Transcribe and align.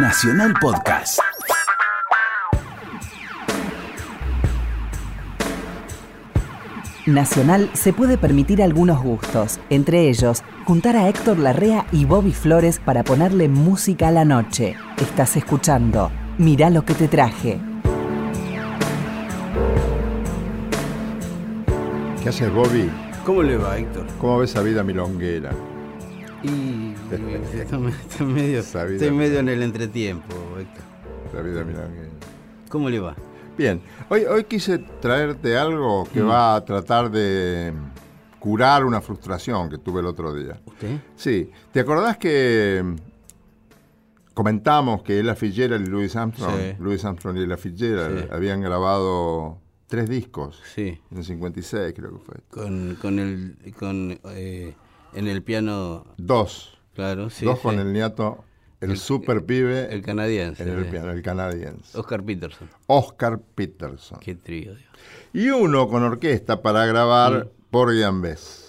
Nacional 0.00 0.54
Podcast. 0.60 1.18
Nacional 7.04 7.68
se 7.72 7.92
puede 7.92 8.16
permitir 8.16 8.62
algunos 8.62 9.02
gustos, 9.02 9.58
entre 9.70 10.08
ellos 10.08 10.44
juntar 10.66 10.96
a 10.96 11.08
Héctor 11.08 11.40
Larrea 11.40 11.86
y 11.90 12.04
Bobby 12.04 12.32
Flores 12.32 12.78
para 12.78 13.02
ponerle 13.02 13.48
música 13.48 14.06
a 14.08 14.12
la 14.12 14.24
noche. 14.24 14.76
Estás 14.98 15.36
escuchando 15.36 16.12
Mirá 16.38 16.70
lo 16.70 16.84
que 16.84 16.94
te 16.94 17.08
traje. 17.08 17.58
¿Qué 22.22 22.28
haces, 22.28 22.52
Bobby? 22.52 22.88
¿Cómo 23.26 23.42
le 23.42 23.56
va, 23.56 23.76
Héctor? 23.76 24.06
¿Cómo 24.20 24.38
ves 24.38 24.50
esa 24.50 24.62
vida 24.62 24.84
milonguera? 24.84 25.50
Y 26.42 26.94
estoy, 27.12 27.88
estoy 28.08 28.26
medio, 28.26 28.60
estoy 28.60 29.36
en 29.36 29.48
el 29.48 29.62
entretiempo, 29.62 30.34
Héctor. 30.58 30.84
La 31.34 31.42
vida 31.42 31.64
milonguera. 31.64 32.08
¿Cómo 32.68 32.88
le 32.90 33.00
va? 33.00 33.16
Bien, 33.56 33.80
hoy, 34.08 34.24
hoy 34.24 34.44
quise 34.44 34.78
traerte 34.78 35.56
algo 35.56 36.06
que 36.12 36.22
va 36.22 36.54
a 36.54 36.64
tratar 36.64 37.10
de 37.10 37.72
curar 38.38 38.84
una 38.84 39.00
frustración 39.00 39.68
que 39.68 39.78
tuve 39.78 40.00
el 40.00 40.06
otro 40.06 40.32
día. 40.32 40.60
¿Usted? 40.64 41.00
Sí, 41.16 41.50
¿te 41.72 41.80
acordás 41.80 42.18
que 42.18 42.82
mm, 42.84 42.94
comentamos 44.32 45.02
que 45.02 45.18
Ella 45.18 45.34
Fitzgerald 45.34 45.86
y 45.88 45.90
Louis 45.90 46.14
Armstrong, 46.14 46.54
Sí. 46.56 46.76
Louis 46.78 47.04
Armstrong 47.04 47.36
y 47.38 47.42
Ella 47.42 47.56
Fitzgerald 47.56 48.20
Sí. 48.22 48.28
habían 48.30 48.60
grabado 48.60 49.58
tres 49.88 50.08
discos 50.08 50.60
Sí. 50.74 51.00
en 51.10 51.18
el 51.18 51.24
56 51.24 51.94
creo 51.96 52.12
que 52.12 52.24
fue. 52.24 52.34
Con, 52.48 52.96
con 53.00 53.18
el. 53.18 53.56
Con, 53.76 54.20
eh, 54.30 54.74
en 55.14 55.26
el 55.28 55.42
piano, 55.42 56.06
Dos, 56.16 56.78
claro, 56.94 57.30
sí. 57.30 57.44
dos 57.44 57.58
sí. 57.58 57.62
con 57.62 57.78
el 57.78 57.92
nieto, 57.92 58.44
el, 58.80 58.92
El- 58.92 58.98
super 58.98 59.44
pibe 59.44 59.92
El 59.92 60.02
canadiense. 60.02 60.62
en 60.62 60.68
el 60.70 60.84
sí. 60.84 60.90
piano, 60.90 61.10
el 61.10 61.22
canadiense. 61.22 61.98
Oscar 61.98 62.22
Peterson. 62.22 62.68
Oscar 62.86 63.40
Peterson. 63.54 64.18
Qué 64.20 64.34
trío, 64.34 64.74
Dios. 64.74 64.88
Y 65.32 65.48
uno 65.50 65.88
con 65.88 66.02
orquesta 66.02 66.62
para 66.62 66.86
grabar 66.86 67.48
por 67.70 67.90
Bess. 68.20 68.64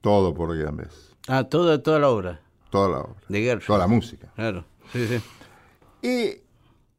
Todo 0.00 0.32
por 0.34 0.56
Bess. 0.76 1.14
Ah, 1.28 1.44
toda, 1.44 1.82
toda 1.82 1.98
la 1.98 2.08
obra. 2.08 2.40
Toda 2.70 2.88
la 2.88 2.98
obra. 3.00 3.16
De 3.28 3.40
Gershwin. 3.42 3.66
Toda 3.66 3.78
la 3.80 3.86
música. 3.86 4.32
Claro. 4.34 4.64
Sí, 4.92 5.06
sí. 5.06 5.20
Y 6.02 6.40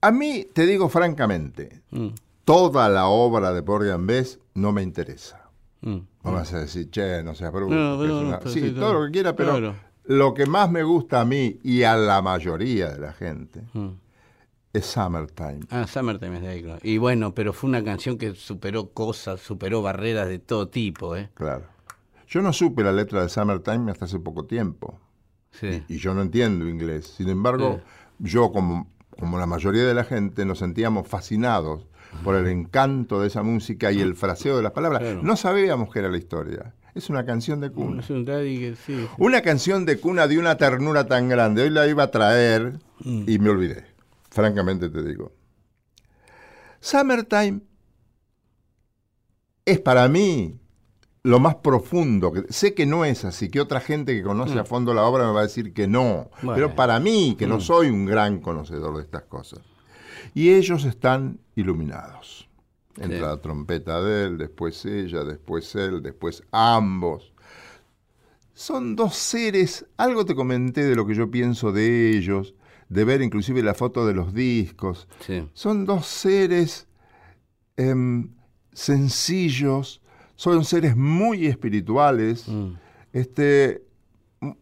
a 0.02 0.12
mí, 0.12 0.46
te 0.54 0.66
digo 0.66 0.90
francamente, 0.90 1.82
Mm, 1.92 2.10
toda 2.46 2.88
la 2.90 3.08
obra 3.08 3.52
de 3.54 3.64
por 3.64 3.84
Bess 4.06 4.40
no 4.54 4.72
me 4.72 4.82
interesa. 4.84 5.41
Mm. 5.82 5.98
No 6.24 6.32
vas 6.32 6.54
a 6.54 6.60
decir, 6.60 6.90
che, 6.92 7.24
no 7.24 7.34
seas 7.36 7.52
bruto. 7.52 7.74
No, 7.74 7.98
no, 8.04 8.20
una-". 8.22 8.40
sí, 8.46 8.62
sí, 8.62 8.72
todo 8.72 8.94
lo 8.94 9.06
que 9.06 9.12
quiera, 9.12 9.36
pero 9.36 9.52
Claro. 9.58 9.76
lo 10.06 10.34
que 10.34 10.46
más 10.46 10.70
me 10.72 10.84
gusta 10.84 11.22
a 11.22 11.26
mí 11.26 11.60
y 11.64 11.84
a 11.84 11.96
la 11.96 12.22
mayoría 12.22 12.90
de 12.92 13.00
la 13.00 13.14
gente 13.14 13.62
Mm. 13.74 13.90
es 14.74 14.86
Summertime. 14.86 15.62
Ah, 15.70 15.86
Summertime 15.88 16.38
es 16.38 16.42
de 16.44 16.48
ahí, 16.50 16.64
claro. 16.64 16.80
Y 16.84 16.98
bueno, 16.98 17.34
pero 17.34 17.54
fue 17.54 17.70
una 17.70 17.84
canción 17.84 18.18
que 18.18 18.36
superó 18.36 18.90
cosas, 18.92 19.40
superó 19.42 19.82
barreras 19.82 20.28
de 20.28 20.40
todo 20.40 20.68
tipo, 20.70 21.16
¿eh? 21.16 21.30
Claro. 21.34 21.66
Yo 22.28 22.42
no 22.42 22.54
supe 22.54 22.84
la 22.84 22.94
letra 22.94 23.22
de 23.24 23.30
Summertime 23.30 23.92
hasta 23.92 24.06
hace 24.06 24.20
poco 24.20 24.46
tiempo. 24.46 25.00
Sí. 25.54 25.84
y 25.90 25.98
yo 25.98 26.14
no 26.14 26.22
entiendo 26.22 26.66
inglés. 26.70 27.08
Sin 27.18 27.28
embargo, 27.28 27.82
yo 28.20 28.54
como, 28.54 28.88
como 29.20 29.38
la 29.38 29.46
mayoría 29.46 29.84
de 29.86 29.94
la 29.94 30.06
gente 30.06 30.46
nos 30.46 30.60
sentíamos 30.60 31.10
fascinados 31.10 31.86
por 32.24 32.36
el 32.36 32.48
encanto 32.48 33.22
de 33.22 33.28
esa 33.28 33.44
música 33.44 33.92
y 33.92 34.02
el 34.02 34.16
fraseo 34.16 34.58
de 34.58 34.64
las 34.64 34.72
palabras. 34.72 35.02
Claro. 35.02 35.24
No 35.24 35.36
sabíamos 35.36 35.92
que 35.92 36.00
era 36.00 36.10
la 36.10 36.18
historia. 36.18 36.74
Es 36.94 37.10
una 37.10 37.26
canción 37.26 37.62
de 37.62 37.72
cuna. 37.72 38.02
Es 38.02 38.10
un 38.10 38.26
daddy 38.26 38.60
que 38.60 38.76
sí. 38.76 38.98
sí. 39.00 39.08
Una 39.18 39.42
canción 39.42 39.86
de 39.86 40.00
cuna 40.00 40.28
de 40.28 40.38
una 40.38 40.58
ternura 40.58 41.08
tan 41.08 41.30
grande. 41.30 41.64
Hoy 41.64 41.70
la 41.70 41.88
iba 41.88 42.04
a 42.04 42.12
traer 42.12 42.80
y 43.04 43.40
me 43.40 43.50
olvidé. 43.50 43.86
Francamente 44.30 44.90
te 44.90 45.04
digo. 45.04 45.32
Summertime 46.80 47.62
es 49.66 49.80
para 49.80 50.08
mí 50.08 50.60
lo 51.24 51.40
más 51.40 51.56
profundo. 51.56 52.34
Sé 52.50 52.74
que 52.74 52.86
no 52.86 53.06
es 53.06 53.24
así, 53.26 53.50
que 53.50 53.62
otra 53.62 53.80
gente 53.80 54.16
que 54.16 54.24
conoce 54.24 54.58
a 54.58 54.66
fondo 54.66 54.94
la 54.94 55.04
obra 55.04 55.26
me 55.28 55.34
va 55.34 55.42
a 55.42 55.44
decir 55.44 55.74
que 55.74 55.88
no. 55.88 56.30
Bueno. 56.42 56.56
Pero 56.56 56.76
para 56.76 57.00
mí, 57.00 57.36
que 57.38 57.48
no 57.48 57.60
soy 57.60 57.90
un 57.90 58.06
gran 58.06 58.40
conocedor 58.40 58.98
de 58.98 59.04
estas 59.04 59.24
cosas. 59.24 59.60
Y 60.34 60.50
ellos 60.52 60.86
están 60.86 61.40
iluminados. 61.56 62.48
Entra 62.98 63.18
Sí. 63.18 63.22
la 63.24 63.38
trompeta 63.38 64.02
de 64.02 64.26
él, 64.26 64.38
después 64.38 64.86
ella, 64.86 65.24
después 65.24 65.74
él, 65.76 66.02
después 66.04 66.44
ambos. 66.52 67.32
Son 68.54 68.96
dos 68.96 69.16
seres, 69.16 69.86
algo 69.98 70.26
te 70.26 70.36
comenté 70.36 70.84
de 70.84 70.96
lo 70.96 71.08
que 71.08 71.16
yo 71.16 71.32
pienso 71.32 71.72
de 71.72 72.12
ellos, 72.16 72.54
de 72.90 73.06
ver 73.06 73.22
inclusive 73.22 73.64
la 73.64 73.74
foto 73.74 74.06
de 74.06 74.14
los 74.14 74.34
discos. 74.34 75.08
Sí. 75.26 75.48
Son 75.54 75.86
dos 75.86 76.06
seres 76.06 76.88
em, 77.78 78.30
sencillos, 78.74 80.02
son 80.36 80.66
seres 80.66 80.96
muy 80.96 81.48
espirituales, 81.48 82.48
Mm. 82.48 82.74
este, 83.14 83.84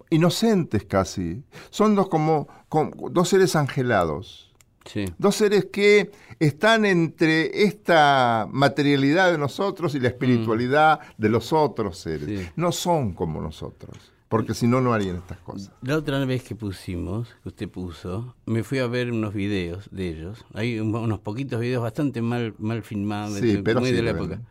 inocentes 0.10 0.86
casi. 0.86 1.44
Son 1.70 1.96
dos 1.96 2.08
como, 2.10 2.48
como- 2.70 3.10
dos 3.10 3.28
seres 3.30 3.56
angelados. 3.56 4.49
Sí. 4.86 5.06
Dos 5.18 5.36
seres 5.36 5.66
que 5.72 6.10
están 6.40 6.86
entre 6.86 7.64
esta 7.64 8.48
materialidad 8.52 9.32
de 9.32 9.38
nosotros 9.38 9.94
y 9.96 10.00
la 10.00 10.08
espiritualidad 10.08 11.00
de 11.18 11.30
los 11.30 11.54
otros 11.54 11.98
seres. 11.98 12.26
Sí. 12.42 12.50
No 12.56 12.72
son 12.72 13.14
como 13.14 13.42
nosotros, 13.42 14.12
porque 14.30 14.54
si 14.54 14.66
no, 14.68 14.82
no 14.82 14.94
harían 14.94 15.18
estas 15.18 15.38
cosas. 15.40 15.72
La 15.82 15.98
otra 15.98 16.24
vez 16.26 16.44
que 16.44 16.56
pusimos, 16.56 17.28
que 17.44 17.50
usted 17.50 17.70
puso, 17.70 18.36
me 18.46 18.64
fui 18.64 18.80
a 18.80 18.88
ver 18.88 19.12
unos 19.12 19.34
videos 19.34 19.90
de 19.92 20.10
ellos. 20.10 20.46
Hay 20.54 20.80
un- 20.80 20.96
unos 20.96 21.20
poquitos 21.20 21.60
videos 21.60 21.84
bastante 21.84 22.22
mal, 22.22 22.56
mal 22.58 22.82
filmados, 22.82 23.38
Sí, 23.40 23.58
de- 23.58 23.64
pero 23.64 23.82
muy 23.82 23.92
de 23.92 24.02
la 24.02 24.12
época. 24.12 24.42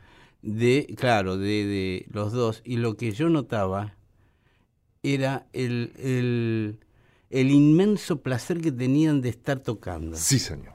De, 0.42 0.94
claro, 0.96 1.36
de, 1.36 1.46
de 1.66 2.06
los 2.10 2.32
dos. 2.32 2.62
Y 2.64 2.76
lo 2.76 2.96
que 2.96 3.10
yo 3.12 3.28
notaba 3.28 3.94
era 5.02 5.46
el, 5.52 5.92
el, 5.98 6.78
el 7.30 7.50
inmenso 7.50 8.20
placer 8.20 8.60
que 8.60 8.72
tenían 8.72 9.20
de 9.20 9.28
estar 9.30 9.58
tocando. 9.60 10.16
Sí, 10.16 10.38
señor. 10.38 10.74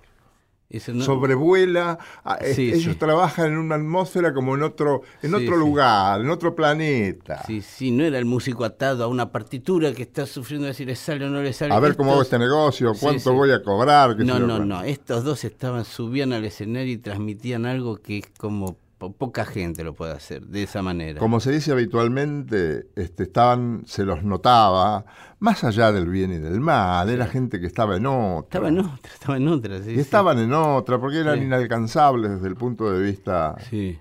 No- 0.87 1.03
Sobrevuela, 1.03 1.99
ah, 2.23 2.39
Sí, 2.55 2.71
ellos 2.73 2.93
sí. 2.93 2.99
trabajan 2.99 3.51
en 3.51 3.57
una 3.59 3.75
atmósfera 3.75 4.33
como 4.33 4.55
en 4.55 4.63
otro, 4.63 5.03
en 5.21 5.29
Sí, 5.29 5.35
otro 5.35 5.55
lugar, 5.55 6.19
en 6.21 6.31
otro 6.31 6.55
planeta. 6.55 7.43
Sí, 7.45 7.61
sí, 7.61 7.91
no 7.91 8.03
era 8.03 8.17
el 8.17 8.25
músico 8.25 8.65
atado 8.65 9.03
a 9.03 9.07
una 9.07 9.31
partitura 9.31 9.93
que 9.93 10.01
está 10.01 10.25
sufriendo 10.25 10.65
decir 10.65 10.87
le 10.87 10.95
sale 10.95 11.25
o 11.25 11.29
no 11.29 11.43
le 11.43 11.53
sale. 11.53 11.75
A 11.75 11.79
ver 11.79 11.95
cómo 11.95 12.13
hago 12.13 12.23
este 12.23 12.39
negocio, 12.39 12.93
cuánto 12.99 13.33
voy 13.33 13.51
a 13.51 13.61
cobrar. 13.61 14.17
No, 14.17 14.39
no, 14.39 14.65
no. 14.65 14.81
Estos 14.83 15.23
dos 15.23 15.43
estaban, 15.43 15.85
subían 15.85 16.33
al 16.33 16.43
escenario 16.43 16.93
y 16.93 16.97
transmitían 16.97 17.67
algo 17.67 17.97
que 17.97 18.17
es 18.19 18.25
como 18.39 18.75
po- 19.11 19.13
poca 19.13 19.43
gente 19.45 19.83
lo 19.83 19.93
puede 19.93 20.13
hacer 20.13 20.45
de 20.47 20.63
esa 20.63 20.81
manera. 20.81 21.19
Como 21.19 21.39
se 21.39 21.51
dice 21.51 21.71
habitualmente, 21.71 22.87
este, 22.95 23.23
estaban, 23.23 23.83
se 23.85 24.05
los 24.05 24.23
notaba, 24.23 25.05
más 25.39 25.63
allá 25.63 25.91
del 25.91 26.07
bien 26.09 26.31
y 26.31 26.37
del 26.37 26.59
mal, 26.61 27.09
era 27.09 27.27
gente 27.27 27.59
que 27.59 27.67
estaba 27.67 27.97
en 27.97 28.05
otra. 28.05 28.43
Estaba 28.43 28.67
en 28.69 28.79
otra, 28.79 29.11
estaba 29.13 29.37
en 29.37 29.47
otra. 29.49 29.83
Sí, 29.83 29.91
y 29.91 29.95
sí. 29.95 29.99
estaban 29.99 30.39
en 30.39 30.53
otra, 30.53 30.99
porque 30.99 31.19
eran 31.19 31.39
Sí. 31.39 31.45
inalcanzables 31.45 32.31
desde 32.31 32.47
el 32.47 32.55
punto 32.55 32.91
de 32.91 33.01
vista... 33.03 33.55
Sí. 33.69 33.99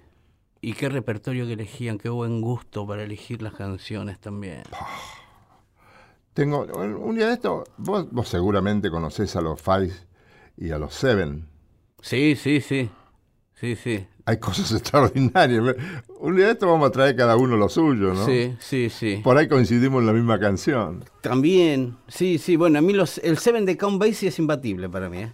Y 0.60 0.74
qué 0.74 0.88
repertorio 0.88 1.44
que 1.46 1.54
elegían, 1.54 1.98
qué 1.98 2.08
buen 2.08 2.40
gusto 2.40 2.86
para 2.86 3.02
elegir 3.02 3.42
las 3.42 3.54
canciones 3.54 4.20
también. 4.20 4.62
Tengo, 6.34 6.64
un 6.64 7.16
día 7.16 7.26
de 7.26 7.32
esto, 7.34 7.64
vos, 7.76 8.06
vos 8.10 8.28
seguramente 8.28 8.90
conocés 8.90 9.34
a 9.36 9.40
los 9.42 9.60
Five 9.60 9.92
y 10.56 10.70
a 10.70 10.78
los 10.78 10.94
Seven. 10.94 11.48
Sí, 12.00 12.36
sí, 12.36 12.60
sí. 12.60 12.90
Sí, 13.54 13.76
sí. 13.76 14.06
Hay 14.24 14.38
cosas 14.38 14.72
extraordinarias. 14.78 15.76
Un 16.20 16.36
día 16.36 16.46
de 16.46 16.52
esto 16.52 16.66
vamos 16.68 16.88
a 16.88 16.92
traer 16.92 17.16
cada 17.16 17.36
uno 17.36 17.56
lo 17.56 17.68
suyo, 17.68 18.14
¿no? 18.14 18.24
Sí, 18.24 18.54
sí, 18.60 18.90
sí. 18.90 19.20
Por 19.22 19.36
ahí 19.36 19.48
coincidimos 19.48 20.00
en 20.00 20.06
la 20.06 20.12
misma 20.12 20.38
canción. 20.38 21.04
También, 21.20 21.96
sí, 22.08 22.38
sí. 22.38 22.56
Bueno, 22.56 22.78
a 22.78 22.82
mí 22.82 22.92
los, 22.92 23.18
el 23.18 23.38
Seven 23.38 23.66
de 23.66 23.76
Count 23.76 24.00
Basie 24.00 24.28
es 24.28 24.38
imbatible 24.38 24.88
para 24.88 25.08
mí. 25.08 25.18
¿eh? 25.18 25.32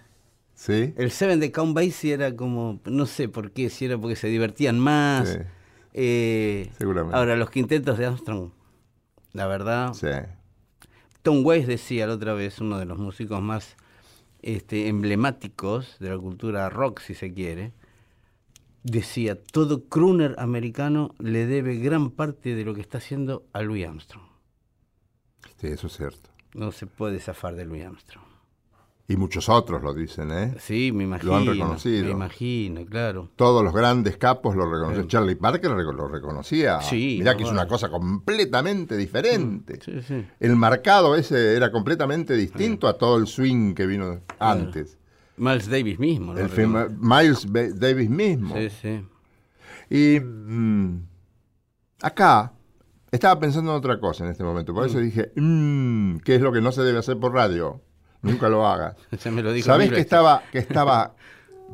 ¿Sí? 0.55 0.95
El 0.97 1.11
Seven 1.11 1.41
de 1.41 1.53
Count 1.53 1.75
Basie 1.75 2.15
era 2.15 2.35
como, 2.35 2.81
no 2.85 3.07
sé 3.07 3.29
por 3.29 3.53
qué, 3.53 3.71
si 3.71 3.85
era 3.85 3.99
porque 3.99 4.17
se 4.17 4.29
divertían 4.29 4.79
más. 4.79 5.29
Sí. 5.29 5.39
Eh, 5.95 6.71
Seguramente. 6.79 7.17
Ahora, 7.17 7.37
los 7.37 7.51
quintetos 7.51 7.99
de 7.99 8.07
Armstrong, 8.07 8.51
la 9.33 9.47
verdad. 9.47 9.93
Sí. 9.95 10.09
Tom 11.23 11.45
Waits 11.45 11.67
decía 11.67 12.07
la 12.07 12.15
otra 12.15 12.33
vez, 12.33 12.61
uno 12.61 12.79
de 12.79 12.87
los 12.87 12.99
músicos 12.99 13.43
más 13.43 13.77
este, 14.43 14.89
emblemáticos 14.89 15.97
de 16.01 16.11
la 16.11 16.19
cultura 16.19 16.71
rock, 16.71 17.01
si 17.01 17.15
se 17.15 17.33
quiere, 17.33 17.73
decía, 18.91 19.41
todo 19.43 19.85
crooner 19.85 20.35
americano 20.39 21.15
le 21.19 21.47
debe 21.47 21.77
gran 21.77 22.11
parte 22.11 22.55
de 22.55 22.65
lo 22.65 22.75
que 22.75 22.81
está 22.81 22.99
haciendo 22.99 23.45
a 23.53 23.63
Louis 23.63 23.87
Armstrong. 23.87 24.25
Sí, 25.61 25.69
eso 25.69 25.87
es 25.89 25.97
cierto. 25.97 26.31
No 26.55 26.73
se 26.73 26.87
puede 26.87 27.21
zafar 27.21 27.55
de 27.55 27.65
Louis 27.65 27.85
Armstrong. 27.85 28.25
Y 29.11 29.17
muchos 29.17 29.49
otros 29.49 29.83
lo 29.83 29.95
dicen, 29.95 30.31
¿eh? 30.31 30.55
Sí, 30.61 30.93
me 30.93 31.05
imagino. 31.05 31.33
Lo 31.33 31.39
han 31.39 31.47
reconocido. 31.47 32.05
Me 32.05 32.11
imagino, 32.11 32.85
claro. 32.85 33.31
Todos 33.37 33.65
los 33.65 33.73
grandes 33.73 34.19
capos 34.19 34.55
lo 34.55 34.71
reconocen. 34.71 35.09
Charlie 35.09 35.35
Parker 35.35 35.71
lo 35.71 36.09
reconocía. 36.09 36.83
Sí, 36.83 37.17
Mirá 37.19 37.33
no, 37.33 37.39
que 37.39 37.45
es 37.45 37.49
bueno. 37.49 37.63
una 37.63 37.69
cosa 37.69 37.89
completamente 37.89 38.99
diferente. 38.99 39.81
Sí, 39.83 40.03
sí. 40.03 40.27
El 40.39 40.57
marcado 40.57 41.17
ese 41.17 41.57
era 41.57 41.73
completamente 41.73 42.37
distinto 42.37 42.87
a 42.87 42.99
todo 42.99 43.17
el 43.17 43.27
swing 43.27 43.73
que 43.73 43.87
vino 43.87 44.21
antes. 44.39 44.99
Miles 45.39 45.69
Davis 45.69 45.99
mismo, 45.99 46.35
¿no? 46.35 46.41
El 46.41 46.49
film- 46.49 46.97
Miles 47.01 47.47
Davis 47.79 48.11
mismo. 48.11 48.55
Sí, 48.57 48.69
sí. 48.71 49.07
Y 49.91 50.21
mm, 50.21 51.03
acá 52.03 52.53
estaba 53.11 53.39
pensando 53.41 53.71
en 53.73 53.77
otra 53.79 53.99
cosa 53.99 54.25
en 54.25 54.31
este 54.31 54.45
momento. 54.45 54.75
Por 54.75 54.87
eso 54.87 54.99
dije, 54.99 55.33
mm, 55.37 56.19
¿qué 56.19 56.35
es 56.37 56.41
lo 56.43 56.53
que 56.53 56.61
no 56.61 56.73
se 56.73 56.83
debe 56.83 56.99
hacer 56.99 57.19
por 57.19 57.33
radio? 57.33 57.81
Nunca 58.23 58.49
lo 58.49 58.67
hagas. 58.67 58.97
Ya 59.25 59.31
me 59.31 59.43
lo 59.43 59.53
dijo 59.53 59.67
¿Sabés 59.67 59.91
que 59.91 60.01
estaba, 60.01 60.43
que 60.53 60.59
estaba, 60.59 61.15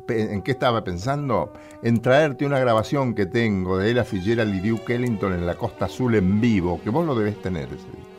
en 0.07 0.41
qué 0.43 0.51
estaba 0.51 0.83
pensando? 0.83 1.53
En 1.83 2.01
traerte 2.01 2.45
una 2.45 2.59
grabación 2.59 3.13
que 3.15 3.25
tengo 3.25 3.77
de 3.77 3.91
Ella 3.91 4.03
Fitzgerald 4.03 4.53
y 4.55 4.69
Duke 4.69 4.95
Ellington 4.95 5.33
en 5.33 5.45
la 5.45 5.55
Costa 5.55 5.85
Azul 5.85 6.15
en 6.15 6.39
vivo, 6.39 6.79
que 6.83 6.89
vos 6.89 7.05
lo 7.05 7.15
debés 7.15 7.41
tener 7.41 7.65
ese 7.65 7.75
disco. 7.75 8.14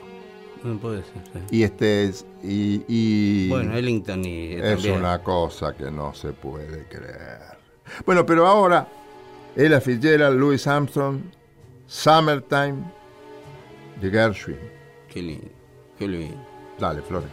No 0.67 0.79
puede 0.79 1.03
ser. 1.03 1.13
sí. 1.33 1.57
Y 1.59 1.63
este 1.63 2.05
es, 2.05 2.27
y, 2.43 2.83
y 2.89 3.49
Bueno, 3.49 3.75
Ellington 3.77 4.25
y 4.25 4.53
es 4.55 4.75
también. 4.75 4.97
una 4.97 5.23
cosa 5.23 5.75
que 5.77 5.91
no 5.91 6.13
se 6.15 6.33
puede 6.33 6.85
creer. 6.89 7.57
Bueno, 8.05 8.27
pero 8.27 8.47
ahora, 8.47 8.89
Ella 9.55 9.81
Fitzgerald, 9.81 10.39
Louis 10.39 10.67
Armstrong, 10.67 11.21
Summertime, 11.87 12.77
de 14.01 14.11
Gershwin. 14.11 14.59
Qué 15.09 15.23
lindo. 15.23 15.49
Qué 15.99 16.09
lindo. 16.09 16.37
Dale, 16.79 17.01
Flores. 17.03 17.31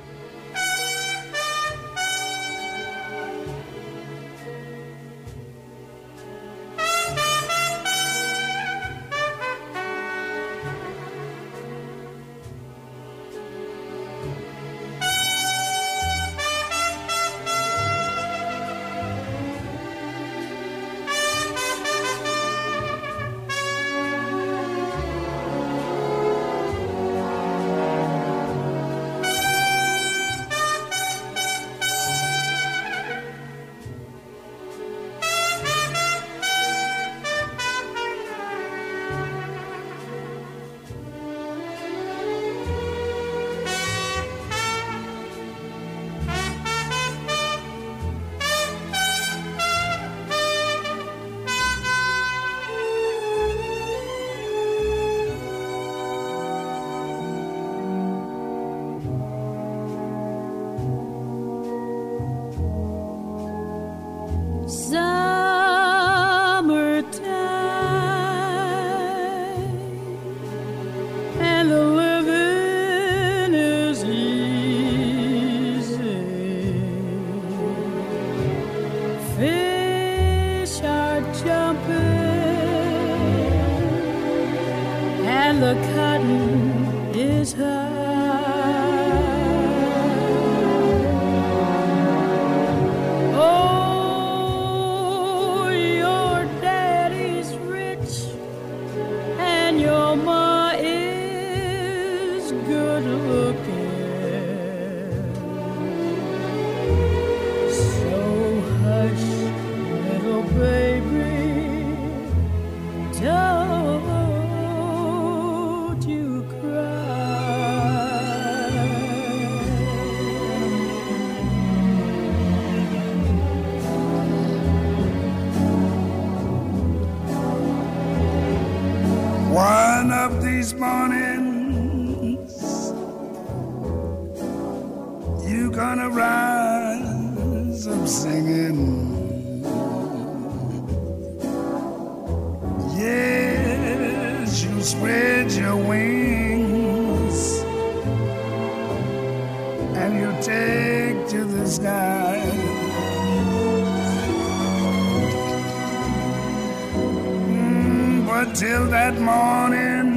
Till 158.51 158.86
that 158.90 159.16
morning, 159.19 160.10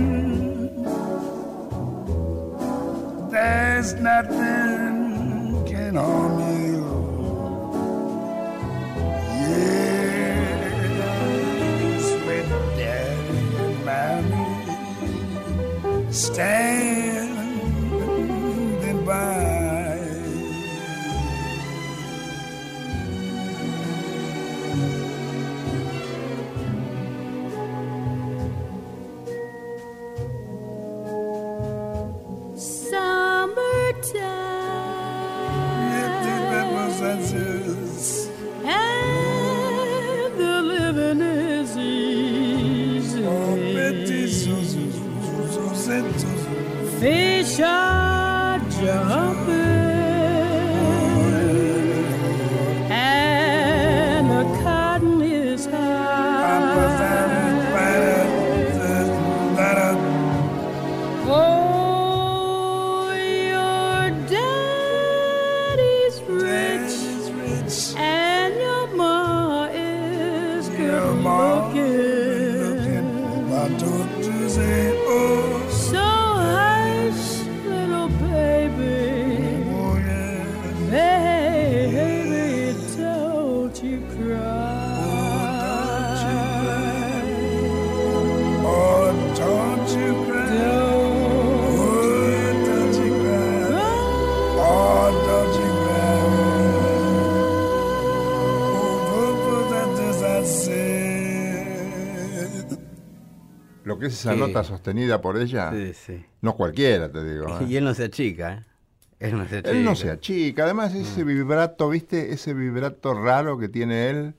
there's 3.30 3.94
nothing 3.94 5.64
can 5.66 5.94
harm 5.94 6.38
you. 6.64 6.84
Yes, 9.56 10.42
with 12.26 12.50
daddy 12.76 13.56
and 13.64 13.76
mommy 13.86 14.46
standing 16.12 16.95
que 104.08 104.14
es 104.14 104.20
esa 104.20 104.32
Sí. 104.34 104.38
nota 104.38 104.64
sostenida 104.64 105.20
por 105.20 105.36
ella? 105.36 105.70
Sí, 105.72 105.92
sí. 105.94 106.24
No 106.40 106.54
cualquiera, 106.56 107.10
te 107.10 107.22
digo. 107.24 107.46
¿eh? 107.60 107.64
Y 107.68 107.76
él 107.76 107.84
no 107.84 107.94
se 107.94 108.04
achica, 108.04 108.52
¿eh? 108.54 108.64
Él 109.18 109.36
no 109.38 109.46
se 109.48 109.58
achica. 109.58 109.70
Él 109.70 109.84
no 109.84 109.94
se 109.96 110.10
achica. 110.10 110.64
Además, 110.64 110.94
ese 110.94 111.24
Mm. 111.24 111.28
vibrato, 111.28 111.36
vibrato, 111.46 111.88
¿viste? 111.90 112.32
Ese 112.32 112.54
vibrato 112.54 113.14
raro 113.14 113.58
que 113.58 113.68
tiene 113.68 114.10
él, 114.10 114.34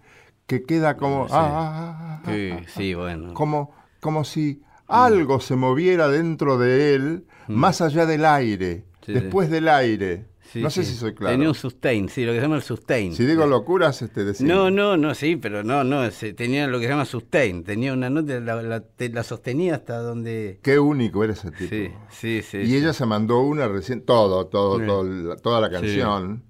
que 0.45 0.63
queda 0.63 0.97
como. 0.97 1.27
Sí. 1.27 1.33
ah, 1.35 1.49
ah, 1.51 2.21
ah, 2.23 2.31
Sí, 2.31 2.49
ah, 2.53 2.61
sí, 2.67 2.93
bueno. 2.93 3.33
como, 3.33 3.73
como 3.99 4.23
si 4.23 4.61
algo 4.87 5.39
se 5.41 5.55
moviera 5.55 6.07
dentro 6.07 6.57
de 6.57 6.93
él, 6.95 7.25
más 7.47 7.81
allá 7.81 8.05
del 8.05 8.23
aire, 8.25 8.85
Mm. 9.07 9.13
Después 9.13 9.49
del 9.49 9.69
aire. 9.69 10.25
Sí, 10.51 10.61
no 10.61 10.69
sé 10.69 10.83
sí. 10.83 10.91
si 10.93 10.97
soy 10.97 11.13
claro. 11.13 11.33
Tenía 11.33 11.49
un 11.49 11.55
sustain, 11.55 12.07
sí, 12.09 12.23
lo 12.25 12.31
que 12.31 12.37
se 12.37 12.41
llama 12.43 12.55
el 12.55 12.61
sustain. 12.61 13.13
Si 13.13 13.25
digo 13.25 13.45
locuras, 13.45 14.01
este 14.01 14.23
decir. 14.23 14.47
No, 14.47 14.71
no, 14.71 14.95
no, 14.95 15.13
sí, 15.13 15.35
pero 15.35 15.63
no, 15.63 15.83
no, 15.83 16.09
se- 16.11 16.33
tenía 16.33 16.67
lo 16.67 16.79
que 16.79 16.85
se 16.85 16.91
llama 16.91 17.05
sustain, 17.05 17.63
tenía 17.63 17.91
una 17.93 18.09
nota, 18.09 18.39
la, 18.39 18.61
la, 18.61 18.79
te- 18.79 19.09
la 19.09 19.23
sostenía 19.23 19.75
hasta 19.75 19.97
donde... 19.99 20.59
Qué 20.63 20.79
único 20.79 21.23
era 21.23 21.33
ese 21.33 21.51
tipo. 21.51 21.69
Sí, 21.69 21.89
sí, 22.09 22.41
sí. 22.41 22.57
y 22.59 22.65
sí. 22.67 22.77
ella 22.77 22.93
se 22.93 23.05
mandó 23.05 23.39
una 23.41 23.67
recién, 23.67 24.01
todo, 24.01 24.47
todo, 24.47 24.79
Sí. 24.79 24.85
todo 24.85 25.03
la- 25.03 25.35
toda 25.37 25.59
la 25.61 25.69
canción. 25.69 26.43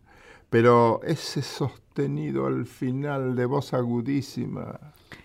Pero 0.49 1.01
ese 1.03 1.41
sostenido 1.41 2.45
al 2.45 2.65
final 2.67 3.35
de 3.35 3.45
voz 3.45 3.73
agudísima. 3.73 4.79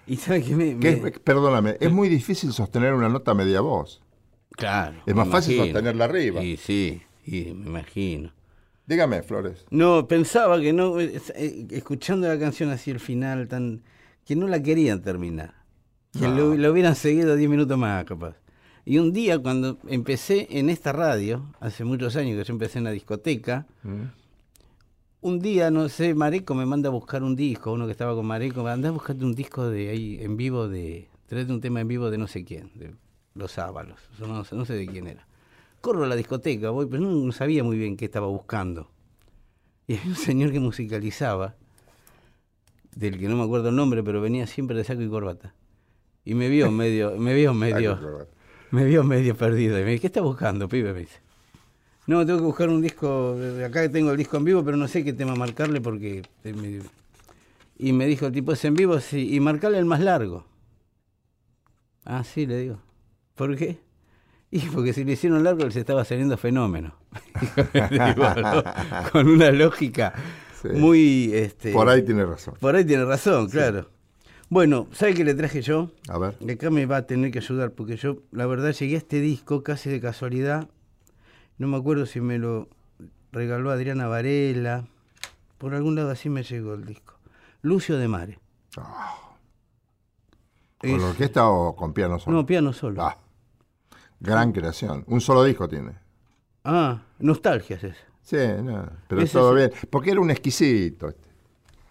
Y 0.07 0.17
sabe 0.17 0.43
que 0.43 0.57
me... 0.57 0.79
que 0.79 0.97
me- 0.97 1.09
es- 1.11 1.19
perdóname, 1.21 1.77
es 1.79 1.93
muy 1.93 2.09
difícil 2.09 2.53
sostener 2.53 2.95
una 2.95 3.09
nota 3.09 3.35
media 3.35 3.61
voz. 3.61 4.03
Claro. 4.57 4.97
es 5.07 5.15
más 5.15 5.29
fácil 5.29 5.55
imagino. 5.55 5.75
sostenerla 5.75 6.05
arriba. 6.07 6.43
Y 6.43 6.57
sí, 6.57 7.03
y 7.25 7.53
me 7.55 7.67
imagino. 7.69 8.33
Dígame, 8.87 9.23
Flores. 9.23 9.65
No, 9.71 10.07
pensaba 10.09 10.61
que 10.61 10.73
no, 10.73 11.01
eh, 11.01 11.21
eh, 11.37 11.67
escuchando 11.71 12.27
la 12.29 12.39
canción 12.39 12.71
así 12.71 12.91
el 12.91 13.01
final, 13.01 13.49
tan 13.49 13.83
que 14.25 14.37
no 14.37 14.49
la 14.49 14.63
querían 14.63 15.03
terminar. 15.03 15.55
Que 16.13 16.29
No. 16.29 16.35
lo, 16.35 16.55
lo 16.57 16.73
hubieran 16.73 16.95
seguido 16.95 17.37
10 17.37 17.49
minutos 17.51 17.79
más, 17.79 18.05
capaz. 18.05 18.37
Y 18.85 18.99
un 18.99 19.13
día, 19.13 19.39
cuando 19.39 19.79
empecé 19.89 20.49
en 20.51 20.69
esta 20.69 20.93
radio, 20.93 21.55
hace 21.61 21.85
muchos 21.85 22.17
años 22.17 22.37
que 22.37 22.45
yo 22.45 22.53
empecé 22.53 22.79
en 22.79 22.85
la 22.85 22.91
discoteca, 22.91 23.67
un 25.21 25.39
día, 25.39 25.71
no 25.71 25.89
sé, 25.89 26.15
Mareco 26.15 26.55
me 26.55 26.67
manda 26.67 26.89
a 26.89 26.93
buscar 26.93 27.23
un 27.23 27.37
disco, 27.37 27.73
uno 27.73 27.87
que 27.87 27.93
estaba 27.93 28.15
con 28.15 28.27
Mareco, 28.27 28.67
anda 28.67 28.89
a 28.89 28.93
buscarte 28.93 29.25
un 29.25 29.35
disco 29.37 29.69
de 29.71 29.91
ahí 29.91 30.19
en 30.21 30.37
vivo 30.37 30.69
de, 30.69 31.09
tráete 31.27 31.53
un 31.53 31.61
tema 31.61 31.81
en 31.81 31.87
vivo 31.89 32.11
de 32.11 32.19
no 32.19 32.27
sé 32.27 32.45
quién, 32.45 32.73
de 32.75 32.93
Los 33.35 33.57
Ábalos, 33.59 34.01
no, 34.19 34.45
no 34.51 34.65
sé 34.65 34.75
de 34.75 34.87
quién 34.89 35.07
era. 35.07 35.27
Corro 35.83 36.05
a 36.05 36.07
la 36.07 36.17
discoteca, 36.17 36.71
voy, 36.71 36.87
pero 36.87 37.03
no, 37.03 37.11
no 37.11 37.33
sabía 37.33 37.63
muy 37.63 37.77
bien 37.77 37.99
qué 37.99 38.07
estaba 38.07 38.29
buscando. 38.29 38.91
Y 39.87 39.97
había 39.97 40.09
un 40.11 40.17
señor 40.17 40.51
que 40.53 40.61
musicalizaba, 40.61 41.57
del 42.97 43.19
que 43.19 43.29
no 43.29 43.37
me 43.37 43.43
acuerdo 43.45 43.69
el 43.69 43.77
nombre, 43.77 44.03
pero 44.03 44.21
venía 44.23 44.47
siempre 44.47 44.77
de 44.77 44.85
saco 44.85 45.03
y 45.03 45.09
corbata. 45.11 45.55
Y 46.25 46.35
me 46.35 46.49
vio 46.49 46.71
medio, 46.83 47.17
me 47.19 47.35
vio 47.35 47.53
medio, 47.53 47.99
me 48.71 48.85
vio 48.85 49.05
medio 49.05 49.37
perdido. 49.37 49.79
Y 49.79 49.85
me 49.85 49.91
dice, 49.91 50.01
¿qué 50.01 50.07
estás 50.07 50.23
buscando, 50.23 50.69
pibe? 50.69 50.95
Me 50.95 51.01
dice. 51.01 51.21
No, 52.07 52.25
tengo 52.27 52.39
que 52.41 52.45
buscar 52.47 52.69
un 52.69 52.81
disco, 52.81 53.37
eh, 53.39 53.65
acá 53.65 53.89
tengo 53.91 54.11
el 54.11 54.17
disco 54.17 54.37
en 54.37 54.45
vivo, 54.45 54.65
pero 54.65 54.77
no 54.77 54.89
sé 54.89 55.05
qué 55.05 55.13
tema 55.13 55.35
marcarle 55.37 55.81
porque... 55.81 56.23
eh, 56.45 56.83
Y 57.79 57.93
me 57.93 58.07
dijo 58.07 58.27
el 58.27 58.33
tipo, 58.33 58.53
¿es 58.53 58.65
en 58.65 58.75
vivo? 58.75 58.99
Sí, 59.01 59.35
y 59.35 59.41
marcarle 59.41 59.79
el 59.79 59.85
más 59.85 60.01
largo. 60.01 60.45
Ah, 62.05 62.25
sí, 62.25 62.47
le 62.47 62.59
digo. 62.59 62.79
¿Por 63.35 63.57
qué? 63.57 63.79
Y 64.53 64.61
porque 64.69 64.93
si 64.93 65.03
le 65.03 65.13
hicieron 65.13 65.43
largo 65.43 65.65
les 65.65 65.75
estaba 65.77 66.05
saliendo 66.05 66.37
fenómeno. 66.37 66.95
Digo, 67.73 68.25
¿no? 68.37 69.11
Con 69.11 69.27
una 69.29 69.51
lógica 69.51 70.13
Sí. 70.63 70.69
muy... 70.69 71.33
Este, 71.35 71.73
Por 71.73 71.89
ahí 71.89 72.03
tiene 72.03 72.25
razón. 72.25 72.55
Por 72.61 72.77
ahí 72.77 72.85
tiene 72.85 73.05
razón, 73.05 73.49
claro. 73.49 73.89
Bueno, 74.49 74.87
¿sabe 74.93 75.15
qué 75.15 75.25
le 75.25 75.35
traje 75.35 75.61
yo? 75.63 75.91
A 76.09 76.19
ver. 76.19 76.37
Y 76.41 76.51
acá 76.53 76.71
me 76.71 76.87
va 76.87 76.99
a 76.99 77.07
tener 77.07 77.31
que 77.33 77.39
ayudar, 77.41 77.73
porque 77.73 77.97
yo, 77.97 78.19
la 78.31 78.47
verdad, 78.47 78.73
llegué 78.73 78.95
a 78.95 78.99
este 78.99 79.21
disco 79.21 79.63
casi 79.65 79.91
de 79.91 80.01
casualidad. 80.01 80.69
No 81.59 81.67
me 81.67 81.79
acuerdo 81.79 82.05
si 82.07 82.21
me 82.21 82.39
lo 82.39 82.69
regaló 83.33 83.71
Adriana 83.71 84.07
Varela. 84.07 84.85
Por 85.59 85.75
algún 85.75 85.95
lado 85.97 86.11
así 86.11 86.29
me 86.29 86.43
llegó 86.43 86.75
el 86.75 86.85
disco. 86.85 87.15
Lucio 87.63 87.97
de 87.97 88.07
Mare. 88.09 88.39
¿Con 90.79 90.91
Es- 90.91 91.03
orquesta 91.03 91.49
o 91.49 91.75
con 91.75 91.93
piano 91.93 92.19
solo? 92.19 92.37
no, 92.37 92.47
piano 92.47 92.73
solo. 92.73 93.03
Ah, 93.03 93.17
gran 94.23 94.53
creación. 94.53 95.05
Un 95.09 95.21
solo 95.21 95.45
disco 95.45 95.69
tiene. 95.69 95.93
Ah, 96.65 97.03
nostalgia 97.19 97.77
es. 97.83 97.97
Sí, 98.23 98.37
no, 98.63 98.89
pero 99.09 99.21
Ese 99.23 99.33
todo 99.39 99.57
es- 99.59 99.69
bien. 99.71 99.81
Porque 99.91 100.11
era 100.13 100.21
un 100.21 100.31
exquisito. 100.31 101.09
este. 101.09 101.29